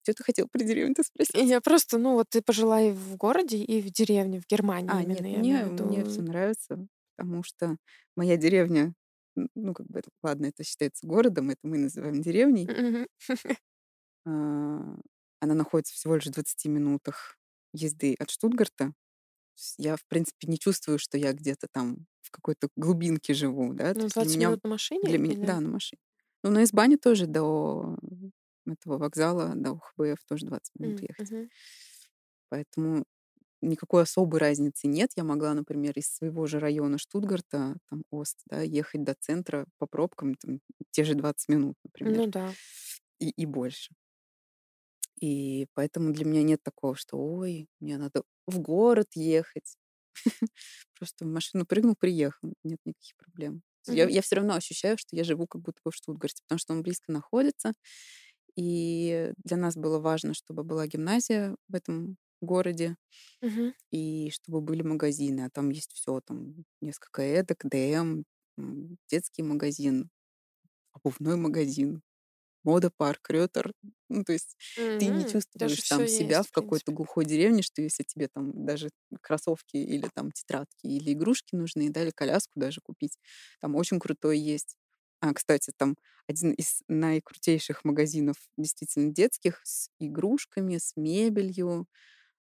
[0.02, 1.34] Что ты хотел про деревню-то И спросить?
[1.48, 5.02] Я просто, ну вот ты пожила и в городе, и в деревне, в Германии А,
[5.02, 6.32] именно, нет, мне, имею в мне все виду.
[6.32, 6.86] нравится,
[7.16, 7.76] потому что
[8.16, 8.94] моя деревня,
[9.54, 12.66] ну, как бы, это- ладно, это считается городом, это мы называем деревней.
[14.26, 14.96] А,
[15.40, 17.36] Она находится всего лишь в 20 минутах
[17.72, 18.92] езды от Штутгарта.
[19.78, 23.94] Я, в принципе, не чувствую, что я где-то там в какой-то глубинке живу, да.
[23.94, 25.40] Ну, есть для 20 меня, минут на машине для меня, или?
[25.40, 26.00] да, на машине.
[26.44, 27.96] Ну, на Избане тоже до
[28.66, 31.18] этого вокзала, до УХБФ тоже 20 минут ехать.
[31.18, 31.48] мгм.
[32.48, 33.04] Поэтому
[33.62, 35.12] никакой особой разницы нет.
[35.16, 39.86] Я могла, например, из своего же района Штутгарта, там, Ост, да, ехать до центра по
[39.86, 40.60] пробкам там,
[40.92, 42.56] те же 20 минут, например, Ну да.
[43.20, 43.94] и, и больше.
[45.20, 49.76] И поэтому для меня нет такого, что, ой, мне надо в город ехать.
[50.98, 52.54] Просто в машину прыгнул, приехал.
[52.64, 53.62] Нет никаких проблем.
[53.86, 56.58] Есть Я, я все равно ощущаю, что я живу как будто бы в Штутгарте, потому
[56.58, 57.72] что он близко находится.
[58.56, 62.96] И для нас было важно, чтобы была гимназия в этом городе,
[63.42, 63.72] Мгм.
[63.90, 65.42] и чтобы были магазины.
[65.42, 68.24] А там есть все, там несколько эдак, ДМ,
[69.10, 70.10] детский магазин,
[70.92, 72.02] обувной магазин,
[72.64, 73.72] мода-парк, Рётер.
[74.08, 74.56] Ну, то есть
[74.98, 75.24] ты не.
[75.54, 78.90] Даже чувствуешь все там себя есть, в какой-то глухой деревне, что если тебе там даже
[79.22, 83.18] кроссовки или там тетрадки или игрушки нужны, да, или коляску даже купить,
[83.60, 84.76] там очень крутой есть.
[85.20, 85.96] А, кстати, там
[86.28, 91.86] один из наикрутейших магазинов действительно детских с игрушками, с мебелью,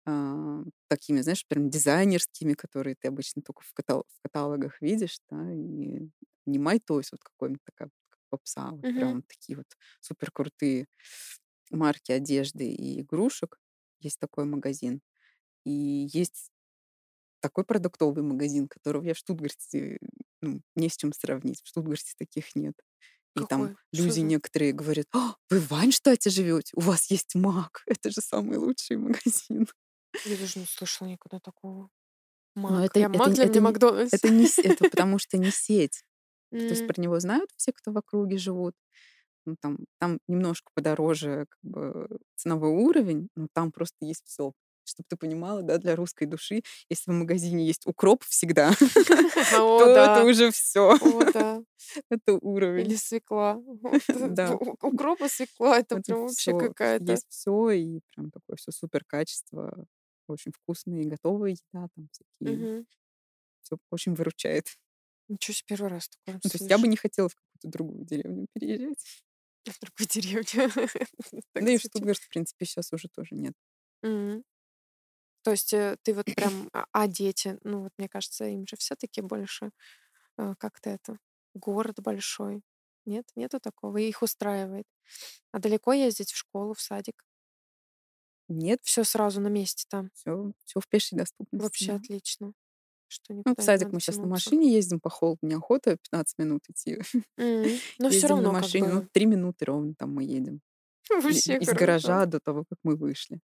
[0.06, 5.52] а, такими, знаешь, прям дизайнерскими, которые ты обычно только в, катал- в каталогах видишь, да,
[5.52, 6.08] и
[6.46, 7.90] не Toys, вот какой-нибудь такая
[8.32, 8.96] попса, вот Мгм.
[8.96, 9.66] прям такие вот
[10.00, 10.86] супер крутые
[11.70, 13.58] марки одежды и игрушек.
[14.00, 15.00] Есть такой магазин.
[15.64, 16.50] И есть
[17.40, 19.98] такой продуктовый магазин, которого я в Штутгарте,
[20.42, 21.62] ну, не с чем сравнить.
[21.62, 22.74] В Штутгарте таких нет.
[23.36, 23.76] И там Какой?
[23.94, 24.22] Что люди за?
[24.22, 26.72] некоторые говорят, «А, вы в Вайнштадте живете?
[26.76, 27.82] У вас есть Мак.
[27.86, 29.66] Это же самый лучший магазин.
[30.26, 31.88] Я даже не слышала никогда такого.
[32.54, 32.84] Но Мак.
[32.90, 34.12] это, Я это, не- для это, Макдональдс.
[34.12, 36.04] это не это потому что не сеть.
[36.58, 38.74] То есть про него знают все, кто в округе живут.
[39.44, 44.52] Ну, там, там немножко подороже как бы, ценовой уровень, но там просто есть все.
[44.84, 48.72] Чтобы ты понимала, да, для русской души, если в магазине есть укроп всегда,
[49.50, 50.96] то это уже все.
[52.10, 52.96] Это Или уровень.
[52.96, 53.54] свекла.
[53.54, 57.12] Вот, э, Укроп и свекла это прям вообще какая-то.
[57.12, 59.86] Есть все, и прям такое все супер качество.
[60.28, 62.84] Очень вкусная и готовая еда, там всякие.
[63.62, 64.66] Все очень выручает.
[65.32, 68.04] Ничего себе, первый раз такое Ну, то есть я бы не хотела в какую-то другую
[68.04, 69.04] деревню переезжать.
[69.66, 70.70] В другую деревню.
[71.54, 71.80] Да и в.
[71.80, 73.54] Штутгарт, в принципе, сейчас уже тоже нет.
[75.44, 78.76] То есть э, ты вот прям, а а дети, ну вот мне кажется, им же
[78.76, 79.70] все-таки больше
[80.38, 81.18] э, как-то это,
[81.54, 82.62] город большой.
[83.06, 84.86] Нет, нету такого, и их устраивает.
[85.52, 87.24] А далеко ездить в школу, в садик?
[88.48, 90.10] Нет, Все сразу на месте там.
[90.14, 91.64] все, все в пешей доступности.
[91.64, 91.96] Вообще да.
[91.96, 92.52] отлично.
[93.12, 95.98] Что Ну, в никуда не садик надо мы сейчас на машине ездим по холоду, неохота
[95.98, 96.98] 15 минут идти.
[97.98, 100.60] Но все на равно как машине, ну, бы 3 минуты ровно там мы едем.
[101.10, 103.40] Вообще Из гаража до того, как мы вышли.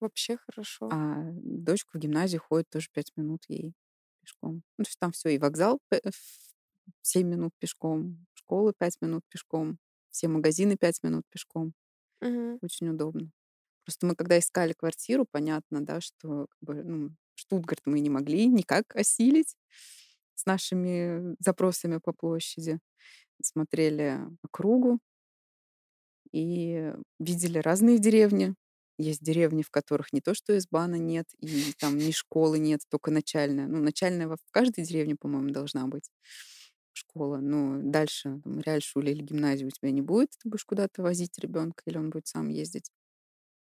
[0.00, 0.88] Вообще хорошо.
[0.90, 3.74] А дочка в гимназию ходит тоже 5 минут ей
[4.22, 4.62] пешком.
[4.78, 5.80] Ну, то есть там все, и вокзал
[7.02, 9.78] 7 минут пешком, школа 5 минут пешком,
[10.10, 11.74] все магазины 5 минут пешком.
[12.22, 12.58] Мгм.
[12.62, 13.30] Очень удобно.
[13.84, 18.46] Просто мы когда искали квартиру, понятно, да, что как бы, ну, Штутгарт мы не могли
[18.46, 19.56] никак осилить
[20.34, 22.80] с нашими запросами по площади.
[23.42, 25.00] Смотрели округу
[26.32, 28.54] и видели разные деревни.
[28.98, 33.12] Есть деревни, в которых не то, что избана нет, и там ни школы нет, только
[33.12, 33.68] начальная.
[33.68, 36.10] Ну, начальная в каждой деревне, по-моему, должна быть
[36.92, 37.38] школа.
[37.38, 40.30] Но дальше там, реальшуле или гимназию у тебя не будет.
[40.42, 42.90] Ты будешь куда-то возить ребенка, или он будет сам ездить.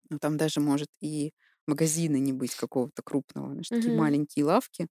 [0.09, 1.34] Но там даже может и
[1.68, 3.51] магазина не быть какого-то крупного.
[3.51, 3.95] Знаешь, такие Мгм.
[3.95, 4.88] маленькие лавки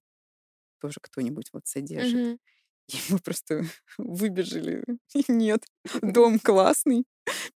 [0.81, 2.21] тоже кто-нибудь вот содержит.
[2.21, 2.37] Мгм.
[2.89, 3.63] И мы просто
[3.99, 4.83] выбежали.
[4.85, 4.97] И
[5.31, 5.65] Нет,
[6.01, 7.05] дом классный,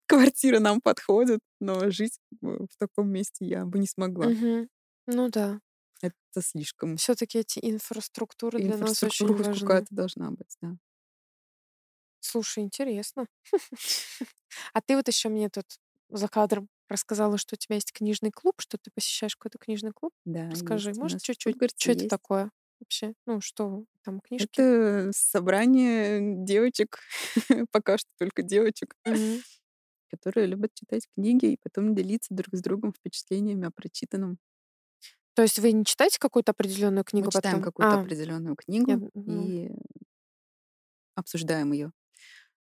[0.07, 4.31] квартира нам подходит, но жить в таком месте я бы не смогла.
[4.31, 4.69] Мгм.
[5.07, 5.61] Ну да.
[6.03, 6.97] Это слишком.
[6.97, 9.87] Все-таки эти инфраструктуры для нас очень важны.
[9.89, 10.77] какая-то должна быть, да.
[12.21, 13.27] Слушай, интересно.
[14.73, 15.67] А ты вот еще мне тут
[16.09, 20.13] за кадром рассказала, что у тебя есть книжный клуб, что ты посещаешь какой-то книжный клуб.
[20.25, 20.51] Да.
[20.55, 23.15] У может, чуть-чуть, что это такое вообще?
[23.27, 24.49] Ну, что там, книжки?
[24.53, 26.99] Это собрание девочек,
[27.71, 28.95] пока что только девочек,
[30.11, 34.39] которые любят читать книги и потом делиться друг с другом впечатлениями о прочитанном.
[35.35, 37.73] То есть вы не читаете какую-то определенную книгу Мы читаем потом?
[37.73, 39.71] какую-то А, определенную я, книгу ну, и
[41.15, 41.93] обсуждаем ее.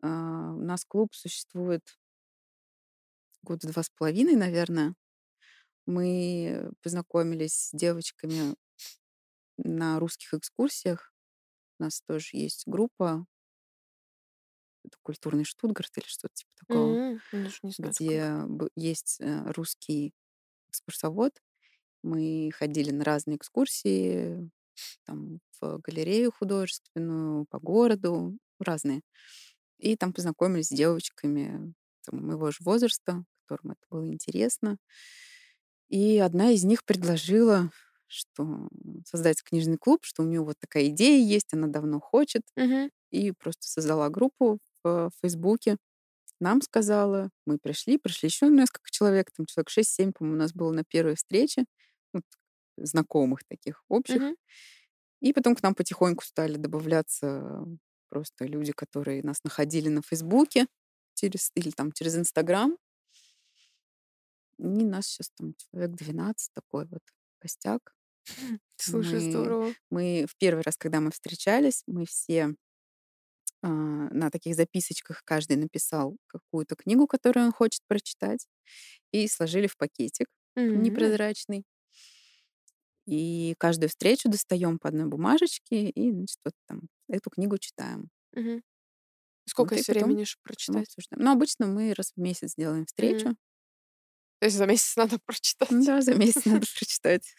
[0.04, 1.82] У нас клуб существует
[3.44, 4.96] года два с половиной, наверное.
[5.86, 8.56] Мы познакомились с девочками
[9.58, 11.14] на русских экскурсиях.
[11.80, 13.26] У нас тоже есть группа,
[14.84, 18.42] это культурный Штутгарт или что-то типа такого, не знаю, где
[18.76, 20.14] есть э, русский
[20.70, 21.34] экскурсовод.
[22.04, 24.50] Мы ходили на разные экскурсии,
[25.06, 29.02] там в галерею художественную, по городу, разные.
[29.78, 31.74] И там познакомились с девочками
[32.04, 34.78] там, моего же возраста, которым это было интересно.
[35.90, 37.72] И одна из них предложила,
[38.08, 38.70] что
[39.06, 42.90] создать книжный клуб, что у нее вот такая идея есть, она давно хочет, Мгм.
[43.12, 45.78] и просто создала группу в Фейсбуке.
[46.40, 50.72] Нам сказала, мы пришли, пришли еще несколько человек, там человек 6-7, по-моему, у нас было
[50.74, 51.66] на первой встрече,
[52.14, 52.24] вот,
[52.78, 54.22] знакомых таких общих.
[54.22, 54.36] Мгм.
[55.22, 57.66] И потом к нам потихоньку стали добавляться
[58.10, 60.68] просто люди, которые нас находили на Фейсбуке
[61.16, 62.78] через, или там через Инстаграм.
[64.62, 67.04] И нас сейчас там человек 12, такой вот
[67.40, 67.94] костяк.
[68.78, 69.76] Слушай, Мы, здорово.
[69.92, 72.56] мы в первый раз, когда мы встречались, мы все
[73.62, 73.68] а,
[74.12, 78.48] на таких записочках каждый написал какую-то книгу, которую он хочет прочитать,
[79.12, 80.74] и сложили в пакетик М.
[80.74, 81.66] непрозрачный.
[83.06, 88.10] И каждую встречу достаем по одной бумажечке и, значит, вот там эту книгу читаем.
[88.34, 88.64] Мгм.
[89.48, 90.88] Сколько Вот, времени, потом прочитать?
[91.18, 93.30] Но обычно мы раз в месяц делаем встречу.
[93.30, 93.38] Мгм.
[94.42, 95.70] То есть за месяц надо прочитать.
[95.72, 97.36] Да, за месяц надо прочитать.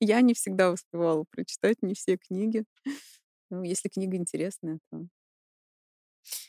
[0.00, 2.64] Я не всегда успевала прочитать не все книги.
[3.50, 5.06] Ну, если книга интересная, то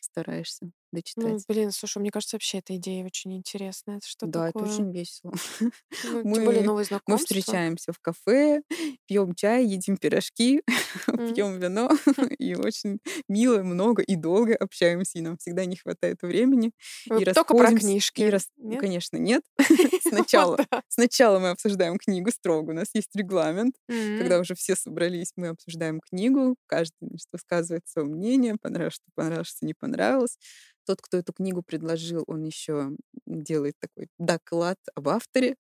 [0.02, 0.72] стараешься
[1.16, 1.46] Ну, дочитать.
[1.48, 3.98] блин, слушай, мне кажется, вообще эта идея очень интересная.
[3.98, 4.64] Это что Да, это такое?
[4.66, 5.34] очень весело.
[6.04, 7.18] Ну, тем более Мы, новые мы знакомства.
[7.18, 8.62] встречаемся в кафе,
[9.08, 10.62] пьем чай, едим пирожки,
[11.08, 11.34] М.
[11.34, 11.90] пьем вино
[12.40, 15.20] и очень мило, много и долго общаемся.
[15.20, 16.72] И нам всегда не хватает времени.
[17.10, 17.88] Вы И только про расходимся.
[18.16, 18.50] И книжки, рас...
[18.58, 18.80] нет?
[18.80, 19.44] Конечно, нет.
[20.12, 20.84] Вот Сначала, да.
[20.88, 22.72] сначала мы обсуждаем книгу строго.
[22.72, 23.76] У нас есть регламент.
[24.18, 24.42] Когда М.
[24.42, 26.56] уже все собрались, мы обсуждаем книгу.
[26.68, 28.56] Каждый значит, высказывает свое мнение.
[28.62, 30.38] Понравилось, что понравилось, что не понравилось.
[30.86, 32.92] Тот, кто эту книгу предложил, он еще
[33.26, 35.56] делает такой доклад об авторе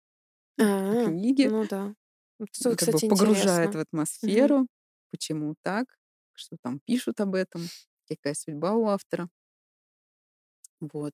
[0.60, 1.48] А, книги.
[1.50, 1.96] ну да.
[2.40, 3.82] Это, как бы кстати, погружает в интересно.
[4.22, 4.54] Мгм.
[4.60, 4.68] атмосферу,
[5.12, 5.86] почему так,
[6.34, 7.64] что там пишут об этом,
[8.08, 9.30] какая судьба у автора.
[10.82, 11.14] Вот.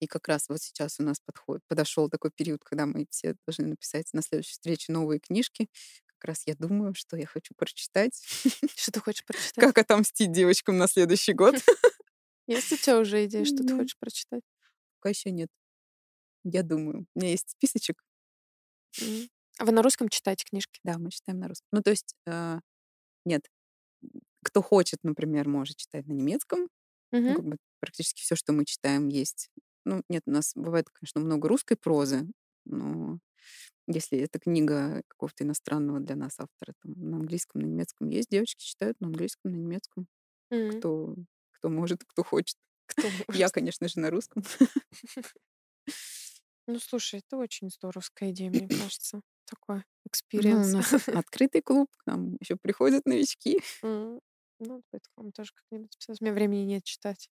[0.00, 3.66] И как раз вот сейчас у нас подходит, подошел такой период, когда мы все должны
[3.66, 5.68] написать на следующей встрече новые книжки.
[6.06, 8.22] Как раз я думаю, что я хочу прочитать.
[8.76, 9.64] Что ты хочешь прочитать?
[9.64, 11.56] Как отомстить девочкам на следующий год.
[12.48, 14.42] Есть у тебя уже идея, что ты хочешь прочитать?
[15.00, 15.50] Пока еще нет.
[16.44, 17.06] Я думаю.
[17.14, 18.02] У меня есть списочек.
[19.58, 20.80] А вы на русском читаете книжки?
[20.84, 21.66] Да, мы читаем на русском.
[21.72, 22.60] Ну, то есть, э,
[23.26, 23.42] нет.
[24.44, 26.68] Кто хочет, например, может читать на немецком.
[27.26, 27.36] Ну, Мгм.
[27.36, 29.50] как бы практически все, что мы читаем, есть.
[29.86, 32.26] Ну, нет, у нас бывает, конечно, много русской прозы,
[32.66, 33.18] но
[33.88, 38.64] если это книга какого-то иностранного для нас автора, там, на английском, на немецком есть, девочки
[38.64, 40.08] читают на английском, на немецком.
[40.50, 40.70] М.
[40.70, 41.16] Кто,
[41.58, 42.56] кто может, кто хочет.
[42.86, 43.02] Кто
[43.32, 43.52] Я, может?
[43.54, 44.42] конечно же, на русском.
[46.66, 49.22] Ну, слушай, это очень здоровская идея, мне кажется.
[49.46, 50.72] Такой Ну, у experience.
[50.72, 53.58] нас открытый клуб, к нам еще приходят новички.
[53.82, 54.20] М.
[54.60, 54.82] Ну,
[55.16, 55.96] вам тоже как-нибудь.
[56.08, 57.30] У меня времени нет читать.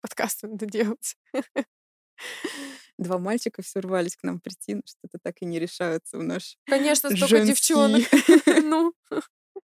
[0.00, 1.16] Подкасты надо делать.
[2.98, 6.56] Два мальчика все рвались к нам прийти, но что-то так и не решаются в наш
[6.66, 8.02] Конечно, столько девчонок.
[8.10, 8.94] женский, Ну,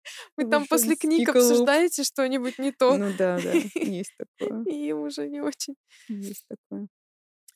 [0.36, 2.98] вы там после книг обсуждаете что-нибудь не то.
[2.98, 5.74] Ну да, да, есть такое, И уже не очень.
[6.08, 6.88] есть такое.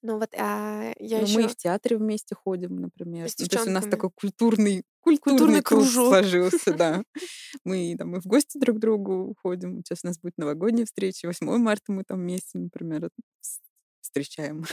[0.03, 3.29] Ну вот, а я Ну, мы и еще в театре вместе ходим, например.
[3.29, 6.09] с Ну, то есть у нас такой культурный, Культурный культурный кружок.
[6.09, 7.03] сложился, да.
[7.65, 9.79] Мы там и в гости друг к другу ходим.
[9.85, 11.27] Сейчас у нас будет новогодняя встреча.
[11.27, 13.11] 8 марта мы там вместе, например,
[14.01, 14.65] встречаем,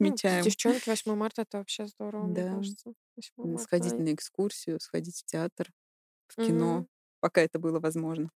[0.00, 0.44] Ну, отмечаем.
[0.44, 2.50] девчонки, 8 марта это вообще здорово, мне Да.
[2.50, 2.94] кажется.
[3.16, 3.58] 8 М, марта.
[3.58, 5.70] Сходить на экскурсию, сходить в театр,
[6.28, 6.86] в кино.
[7.20, 8.30] Пока это было возможно.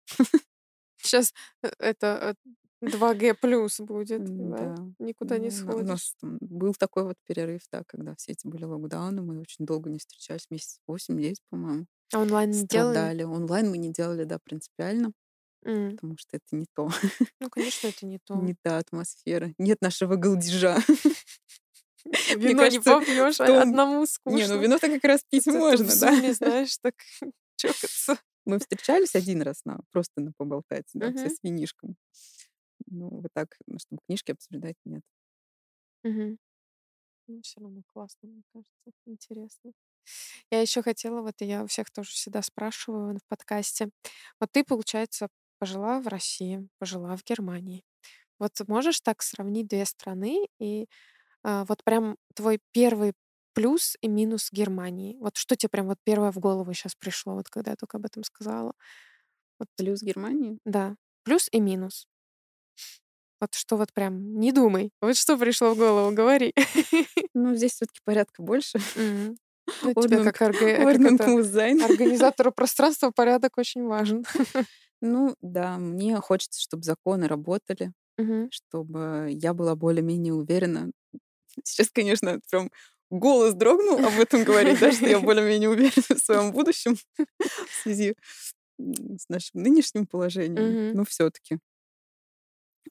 [1.02, 1.34] Сейчас
[1.80, 2.36] это
[2.84, 4.76] э, 2G плюс будет, да?
[4.76, 4.88] Да.
[5.00, 9.22] Никуда не на- У нас был такой вот перерыв, да, когда все эти были локдауны,
[9.22, 11.86] мы очень долго не встречались, месяц 8-10, по-моему.
[12.14, 13.24] А онлайн не делали?
[13.24, 15.12] Онлайн мы не делали, да, принципиально,
[15.66, 16.90] М, потому что это не то,
[17.40, 18.36] Ну, конечно, это не то.
[18.36, 19.54] не та атмосфера.
[19.58, 20.78] Нет нашего галдежа.
[22.06, 24.56] Мне Вино не попьешь, одному Не, скучно.
[24.56, 25.92] ну вино-то как раз пить можно, да.
[26.16, 26.96] зуме, знаешь, так
[27.58, 28.18] чокаться.
[28.50, 31.96] Мы встречались один раз на просто на поболтать, да, все с винишком.
[32.88, 35.04] Ну, вот так, ну, чтобы книжки обсуждать, нет.
[37.28, 39.74] Ну, все равно классно, мне кажется, интересно.
[40.52, 43.90] Я еще хотела, вот я у всех тоже всегда спрашиваю в подкасте.
[44.40, 45.30] Вот ты, получается,
[45.60, 47.84] пожила в России, пожила в Германии.
[48.40, 50.88] Вот можешь так сравнить две страны и
[51.44, 53.14] а, вот прям твой первый
[53.60, 55.18] плюс и минус Германии?
[55.20, 58.06] Вот что тебе прям вот первое в голову сейчас пришло, вот когда я только об
[58.06, 58.72] этом сказала?
[59.60, 60.60] Вот, Плюс Германии.
[60.64, 60.96] да,
[61.26, 62.08] плюс и минус.
[63.42, 64.92] Вот что вот прям не думай.
[65.02, 66.54] Вот что пришло в голову, говори.
[67.34, 68.80] Ну, здесь все-таки порядка больше.
[69.84, 71.84] Ну, тебе как, орга- sein.
[71.92, 74.26] организатору пространства порядок очень важен.
[75.02, 77.92] Ну, да, мне хочется, чтобы законы работали,
[78.52, 80.92] чтобы я была более-менее уверена.
[81.64, 82.72] Сейчас, конечно, прям
[83.10, 88.16] голос дрогнул об этом говорить, да, что я более-менее уверена в своем будущем в связи
[88.78, 90.94] с нашим нынешним положением.
[90.94, 91.60] Но все-таки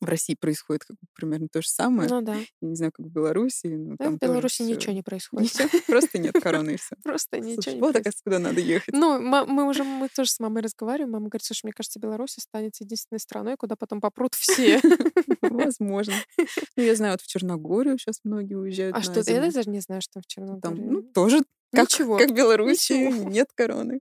[0.01, 2.09] в России происходит как бы примерно то же самое.
[2.09, 2.35] Ну да.
[2.37, 3.67] Я не знаю, как в Беларуси.
[3.67, 5.53] Но Да, там в Беларуси ничего не происходит.
[5.55, 6.97] Ничего, просто нет короны и все.
[7.03, 8.95] Просто ничего не вот, оказывается, куда надо ехать.
[8.95, 11.13] Ну, мы уже, мы тоже с мамой разговариваем.
[11.13, 14.81] Мама говорит, слушай, мне кажется, Беларусь останется единственной страной, куда потом попрут все.
[15.43, 16.15] Возможно.
[16.77, 20.01] Ну, я знаю, вот в Черногорию сейчас многие уезжают А что, я даже не знаю,
[20.03, 20.85] что в Там, Черногории.
[20.85, 21.41] ну, тоже
[21.73, 23.29] как, Ничего, как в Беларуси, ничего.
[23.29, 24.01] нет короны.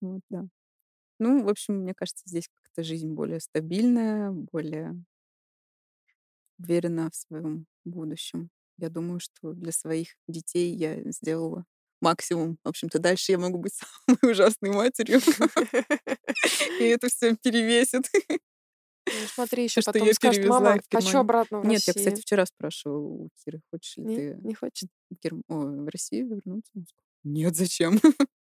[0.00, 0.44] Вот, да.
[1.18, 4.94] Ну, в общем, мне кажется, здесь как-то жизнь более стабильная, более
[6.58, 8.50] уверена в своем будущем.
[8.78, 11.64] Я думаю, что для своих детей я сделала
[12.00, 12.58] максимум.
[12.64, 13.74] В общем-то, дальше я могу быть
[14.06, 15.20] самой ужасной матерью.
[16.78, 18.08] И это все перевесит.
[19.10, 21.20] Ну, смотри, еще То, что потом скажет, мама, хочу Германию».
[21.20, 21.94] обратно в Нет, я, Россию.
[21.94, 24.88] кстати, вчера спрашивала у Киры, хочешь ли Нет, ты не хочет.
[25.10, 26.72] в, Герм- ой, в Россию вернуться?
[27.24, 28.00] Нет, зачем?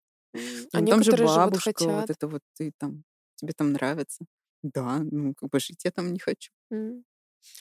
[0.72, 2.11] Ну, А там же бабушка, вот хотят.
[2.11, 3.05] это вот ты там,
[3.37, 4.24] тебе там нравится.
[4.62, 6.51] Да, ну, как бы жить я там не хочу.
[6.70, 7.05] М.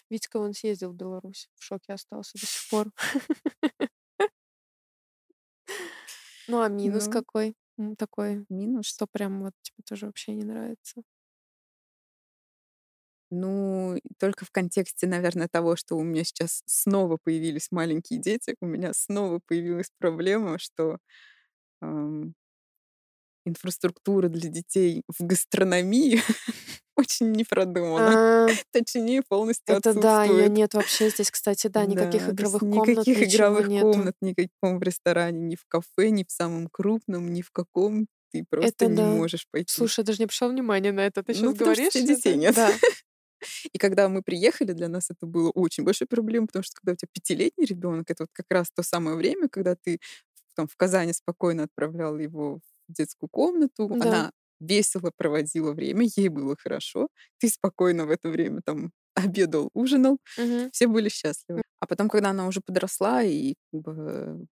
[0.10, 1.50] Витька, он съездил в Беларусь.
[1.56, 2.92] В шоке остался до сих пор.
[6.48, 7.08] Ну, а минус Ну.
[7.08, 7.56] какой?
[7.98, 8.88] Такой, Минус.
[8.88, 11.02] что прям вот тебе тоже вообще не нравится.
[13.32, 18.66] Ну, только в контексте, наверное, того, что у меня сейчас снова появились маленькие дети, у
[18.68, 21.00] меня снова появилась проблема, что
[23.46, 26.22] инфраструктура для детей в гастрономии
[26.96, 27.46] очень не.
[27.52, 30.52] А, Точнее, полностью Это да, ее отсутствует.
[30.58, 35.56] нет вообще здесь, кстати, да, никаких игровых комнат, никаких игровых комнат, никаком в ресторане, ни
[35.56, 39.08] в кафе, ни в самом крупном, ни в каком ты просто Это не да.
[39.08, 39.72] можешь пойти.
[39.74, 41.24] Слушай, я даже не обращала внимания на это.
[41.24, 41.94] Ты Ну, сейчас потому что у говоришь?
[41.94, 42.56] детей это- нет.
[42.56, 42.72] Да.
[43.74, 46.96] И когда мы приехали, для нас это было очень большой проблемой, потому что когда у
[46.96, 50.00] тебя пятилетний ребенок, это вот как раз то самое время, когда ты
[50.56, 54.00] там в Казани спокойно отправлял его в детскую комнату, Да.
[54.00, 57.10] она весело проводила время, ей было хорошо,
[57.40, 60.72] ты спокойно в это время там обедал, ужинал, Мгм.
[60.72, 61.64] все были счастливы.
[61.80, 64.48] А потом, когда она уже подросла и как бы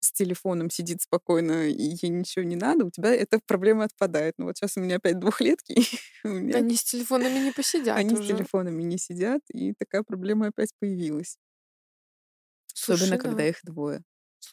[0.00, 4.34] с телефоном сидит спокойно, и ей ничего не надо, у тебя эта проблема отпадает.
[4.38, 5.74] Ну вот сейчас у меня опять двухлетки,
[6.24, 8.28] меня Они с телефонами не посидят они с уже.
[8.28, 11.38] телефонами не сидят, и такая проблема опять появилась.
[12.74, 13.48] Слушай, Особенно, когда да.
[13.48, 14.02] их двое.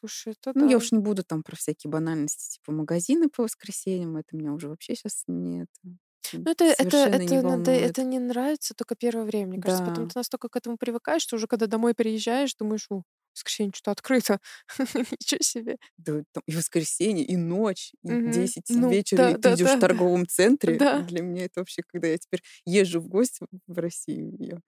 [0.04, 0.78] Слушай, это Ну, я да.
[0.78, 4.95] уж не буду там про всякие банальности, типа магазины по воскресеньям, это меня уже вообще
[4.95, 5.97] сейчас не это,
[6.34, 9.60] м, Ну, это, это, совершенно не это, надо, это не нравится только первое время, мне
[9.60, 9.84] кажется.
[9.84, 10.08] Потом Да.
[10.08, 13.04] ты настолько к этому привыкаешь, что уже когда домой приезжаешь, думаешь, в
[13.36, 14.39] воскресенье что-то открыто.
[15.20, 15.78] Ничего себе.
[15.97, 18.24] Да, там и воскресенье, и ночь, и Мгм.
[18.24, 20.04] 10 Ну, вечера, да, и ты да, идешь да, в да.
[20.04, 20.82] торговом центре.
[20.82, 20.91] Да.
[20.91, 24.60] Для меня это вообще, когда я теперь езжу в гости в Россию, я...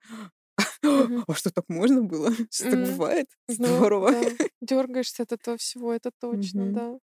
[1.28, 2.30] А что, так можно было?
[2.50, 3.28] Что так бывает?
[3.58, 4.12] Ну, Здорово.
[4.60, 6.98] Дергаешься от этого всего, это точно, да.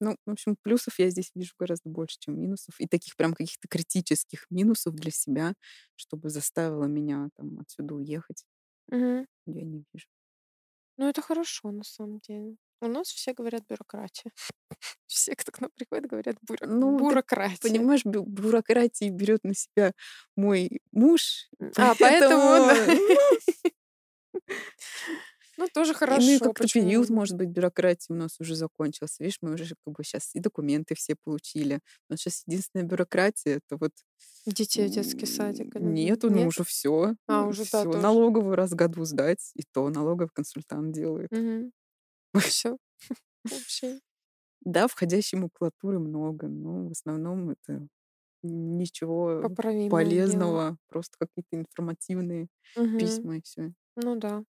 [0.00, 2.74] Ну, в общем, плюсов я здесь вижу гораздо больше, чем минусов.
[2.80, 5.54] И таких прям каких-то критических минусов для себя,
[5.96, 8.44] чтобы заставило меня там отсюда уехать,
[8.92, 9.26] Мгм.
[9.46, 10.06] я не вижу.
[10.98, 12.56] Ну, это хорошо, на самом деле.
[12.80, 14.30] У нас все говорят бюрократия.
[15.06, 17.58] Все, кто к нам приходит, говорят бюро- Ну, ты бюрократия.
[17.62, 19.92] Понимаешь, бю- бюрократии берет на себя
[20.36, 21.48] мой муж.
[21.76, 22.66] А, поэтому...
[22.66, 22.86] да.
[25.56, 28.38] ну, Ну, тоже И, ну и хорошо, как-то почему период, может быть, бюрократии у нас
[28.40, 29.22] уже закончился.
[29.24, 31.80] Видишь, мы уже как бы сейчас и документы все получили.
[32.08, 33.92] У нас сейчас единственная бюрократия, это вот
[34.44, 36.48] Детей в детский садик или нету, ну нет?
[36.48, 37.98] уже все, А, уже да, все тоже.
[37.98, 41.30] налоговый раз в году сдать, и то налоговый консультант делает.
[42.40, 42.78] Все.
[43.50, 44.00] Вообще.
[44.64, 47.86] Да, входящей макулатуры много, но в основном это
[48.42, 50.68] ничего Поправимое дело.
[50.68, 52.96] полезного, просто какие-то информативные Мгм.
[52.96, 53.74] письма и все.
[53.96, 54.44] Ну да.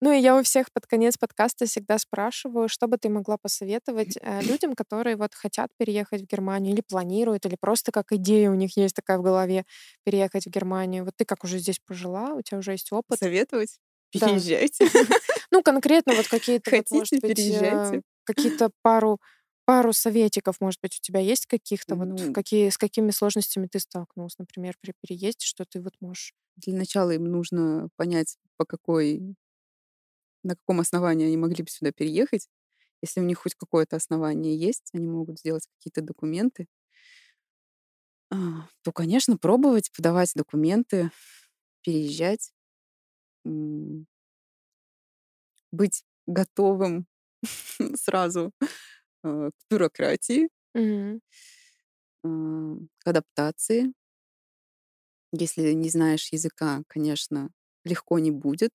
[0.00, 4.18] Ну и я у всех под конец подкаста всегда спрашиваю, что бы ты могла посоветовать
[4.20, 8.54] э, людям, которые вот хотят переехать в Германию или планируют, или просто как идея у
[8.54, 9.64] них есть такая в голове
[10.04, 11.04] переехать в Германию.
[11.04, 13.20] Вот ты как уже здесь пожила, у тебя уже есть опыт.
[13.20, 13.78] Советовать?
[14.12, 14.86] Переезжайте.
[15.50, 18.02] Ну конкретно вот какие-то вот, Хотите, э, переезжайте.
[18.24, 19.20] какие-то пару
[19.64, 23.78] пару советиков, может быть, у тебя есть каких-то вот Ну, какие с какими сложностями ты
[23.80, 26.34] столкнулась, например, при переезде, что ты вот можешь.
[26.56, 29.36] для начала им нужно понять, по какой,
[30.44, 32.48] на каком основании они могли бы сюда переехать.
[33.02, 36.68] Если у них хоть какое-то основание есть, они могут сделать какие-то документы,
[38.30, 41.10] а, то, конечно, пробовать, подавать документы,
[41.82, 42.52] переезжать,
[43.46, 44.06] м,
[45.70, 47.06] быть готовым
[47.96, 48.52] сразу
[49.24, 51.20] э, к бюрократии, Мгм.
[52.24, 52.28] а,
[52.98, 53.92] к адаптации.
[55.32, 57.50] Если не знаешь языка, конечно,
[57.84, 58.72] легко не будет.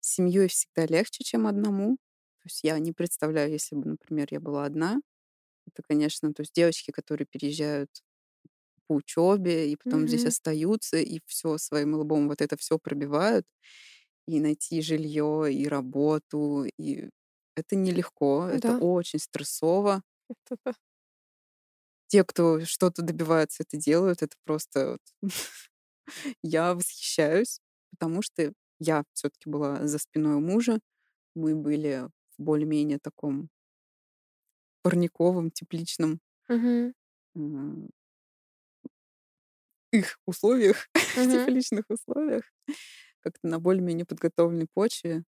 [0.00, 1.96] С семьей всегда легче, чем одному.
[2.42, 5.00] То есть я не представляю, если бы, например, я была одна.
[5.66, 7.90] Это, конечно, то есть девочки, которые переезжают
[8.88, 10.28] по учебе и потом здесь Мгм.
[10.28, 13.46] остаются и все своим лбом вот это все пробивают
[14.26, 17.10] и найти жилье и работу и
[17.56, 20.02] это нелегко, это Да, очень стрессово.
[20.28, 20.72] это да.
[22.08, 24.98] Те, кто что-то добивается, это делают, это просто
[26.42, 27.60] я восхищаюсь,
[27.90, 30.80] потому что я все-таки была за спиной у мужа,
[31.34, 32.08] мы были
[32.38, 33.50] в более-менее таком
[34.82, 36.92] парниковом, тепличном Мгм.
[39.92, 41.48] Их условиях, Мгм.
[41.48, 42.42] тепличных условиях,
[43.20, 45.24] как-то на более-менее подготовленной почве.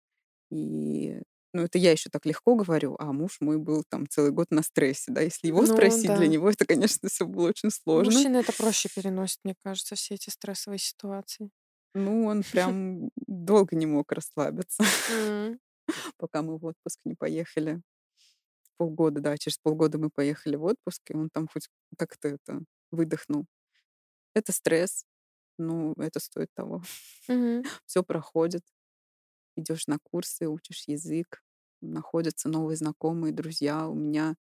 [0.51, 1.21] И,
[1.53, 4.63] ну, это я еще так легко говорю, а муж мой был там целый год на
[4.63, 5.21] стрессе, да.
[5.21, 6.29] Если его Ну спросить, для да.
[6.29, 8.27] него это, конечно, все было очень сложно.
[8.27, 11.51] Мужчины это проще переносят, мне кажется, все эти стрессовые ситуации.
[11.93, 14.83] Ну, он прям долго не мог расслабиться,
[16.17, 17.81] пока мы в отпуск не поехали.
[18.77, 23.45] Полгода, да, через полгода мы поехали в отпуск, и он там хоть как-то это выдохнул.
[24.35, 25.05] Это стресс,
[25.59, 26.83] но это стоит того.
[27.27, 27.69] Мгм.
[27.85, 28.63] Все проходит.
[29.57, 31.43] Идешь на курсы, учишь язык,
[31.81, 33.87] находятся новые знакомые, друзья.
[33.89, 34.35] У меня,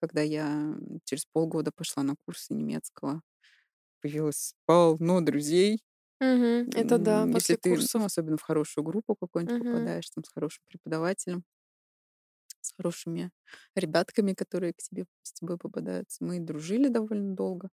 [0.00, 3.22] когда я через полгода пошла на курсы немецкого,
[4.02, 5.82] появилось полно друзей.
[6.20, 6.70] Мгм.
[6.74, 8.02] Это да, Если после ты, ну, курсов.
[8.04, 9.68] особенно в хорошую группу какую-нибудь Мгм.
[9.68, 11.44] попадаешь, там, с хорошим преподавателем,
[12.60, 13.30] с хорошими
[13.74, 16.24] ребятками, которые к тебе с тобой попадаются.
[16.24, 17.70] Мы дружили довольно долго.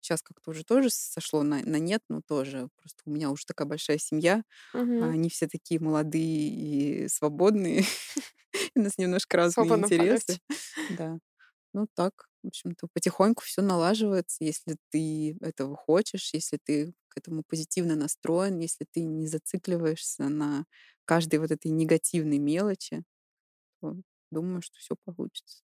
[0.00, 3.66] Сейчас как-то уже тоже сошло на, на нет, но тоже просто у меня уже такая
[3.68, 5.16] большая семья, Мгм.
[5.16, 7.84] они все такие молодые и свободные.
[8.76, 10.40] У нас немножко разные интересы.
[10.88, 11.18] Да.
[11.74, 17.42] Ну так, в общем-то, потихоньку все налаживается, если ты этого хочешь, если ты к этому
[17.48, 20.66] позитивно настроен, если ты не зацикливаешься на
[21.04, 23.04] каждой вот этой негативной мелочи,
[23.80, 23.96] то
[24.30, 25.62] думаю, что все получится.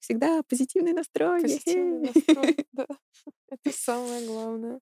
[0.00, 1.42] Всегда, позитивный настрой.
[1.42, 2.86] Позитивный настрой, да.
[3.50, 4.80] Это самое главное.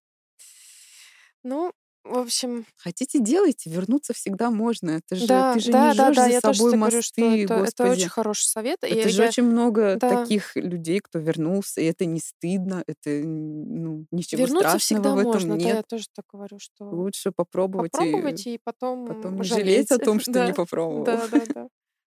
[1.43, 1.73] Ну,
[2.09, 4.91] в общем, Хотите, делайте, вернуться всегда можно.
[4.91, 7.03] Это же да, ты же не да, да, да, за я тоже собой тебе говорю,
[7.03, 8.85] что мосты, это, это очень хороший совет.
[8.85, 12.85] И Это же я, очень много да, таких людей, кто вернулся, и это не стыдно,
[12.87, 15.77] это ну, ничего вернуться страшного всегда в этом можно, да, нет.
[15.77, 19.99] я тоже так говорю, что Лучше попробовать и попробовать и потом потом не жалеть о
[19.99, 21.05] том, что не Да, попробовал.
[21.05, 21.69] да, да, да.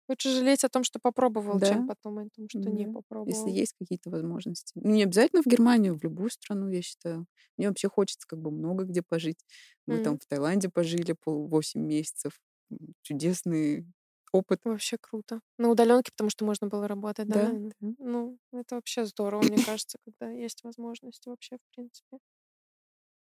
[0.08, 2.96] Лучше жалеть о том, что попробовал, чем Да, потом о том, что не да.
[3.26, 3.50] Если попробовал.
[3.50, 4.72] есть какие-то возможности.
[4.76, 7.26] Ну, не обязательно в Германию, в любую страну, я считаю.
[7.58, 9.44] Мне вообще хочется как бы много где пожить.
[9.86, 12.40] Мы там М, в Таиланде пожили пол восемь месяцев.
[12.70, 13.86] М, Чудесный
[14.32, 14.60] опыт.
[14.64, 15.40] Вообще круто.
[15.58, 17.94] На удаленке, потому что можно было работать, да, Да, да.
[17.98, 22.18] Ну, это вообще здорово, мне кажется, когда есть возможность вообще, в принципе.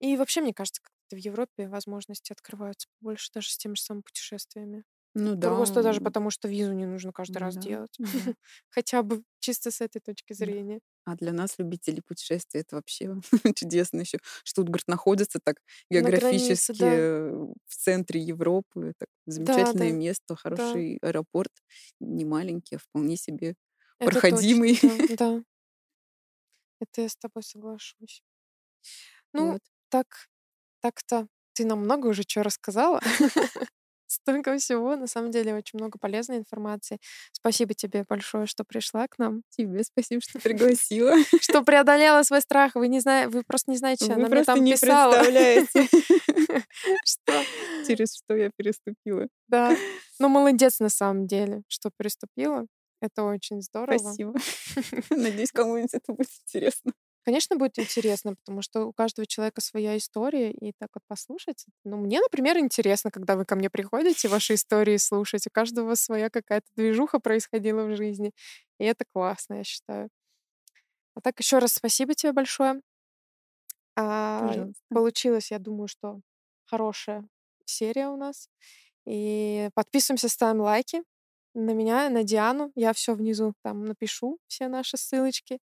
[0.00, 4.02] И вообще, мне кажется, как-то в Европе возможности открываются больше даже с теми же самыми
[4.02, 4.84] путешествиями.
[5.18, 7.94] Ну В Просто даже да, потому, что визу не нужно каждый раз да, делать.
[7.98, 8.06] да,
[8.68, 10.44] Хотя бы чисто с этой точки да.
[10.44, 10.80] зрения.
[11.06, 13.14] А для нас, любителей путешествий, это вообще
[13.54, 14.18] чудесно еще.
[14.44, 15.56] Штутгарт находится так
[15.90, 16.94] На границе, географически да.
[16.94, 17.30] э,
[17.66, 18.92] в центре Европы.
[18.98, 20.36] Так, Да, замечательное да, место, да.
[20.36, 21.52] хороший аэропорт.
[21.98, 23.54] Не маленький, а вполне себе
[23.98, 24.78] Это точно, проходимый.
[24.82, 25.42] да, да.
[26.80, 28.22] Это я с тобой соглашусь.
[29.32, 29.62] Ну, Вот.
[29.88, 30.28] так,
[30.80, 33.00] так-то ты нам много уже чего рассказала.
[34.06, 34.96] Столько всего.
[34.96, 36.98] На самом деле очень много полезной информации.
[37.32, 39.42] Спасибо тебе большое, что пришла к нам.
[39.50, 41.14] Тебе спасибо, что пригласила.
[41.40, 42.74] Что преодолела свой страх.
[42.74, 45.12] Вы не знаете, вы просто не знаете, Вы она мне просто там не писала.
[45.12, 45.88] представляете,
[47.04, 47.44] Что?
[47.86, 49.26] через что я переступила.
[49.48, 49.76] Да.
[50.18, 52.66] Ну, молодец на самом деле, что приступила.
[53.00, 53.98] Это очень здорово.
[53.98, 54.34] Спасибо.
[55.10, 56.92] Надеюсь, кому-нибудь это будет интересно.
[57.26, 61.66] Конечно, будет интересно, потому что у каждого человека своя история, и так вот послушать.
[61.84, 65.44] Ну, мне, например, интересно, когда вы ко мне приходите, ваши истории слушать.
[65.48, 68.32] У каждого своя какая-то движуха происходила в жизни.
[68.78, 70.08] И это классно, я считаю.
[71.14, 72.80] А так, еще раз спасибо тебе большое.
[73.96, 76.20] А, получилось, я думаю, что
[76.66, 77.24] хорошая
[77.64, 78.48] серия у нас.
[79.06, 81.02] И подписываемся, ставим лайки
[81.54, 82.72] на меня, на Диану.
[82.76, 85.60] Я все внизу там напишу, все наши ссылочки.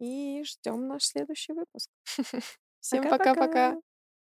[0.00, 1.90] И ждем наш следующий выпуск.
[2.80, 3.76] Всем Пока-пока.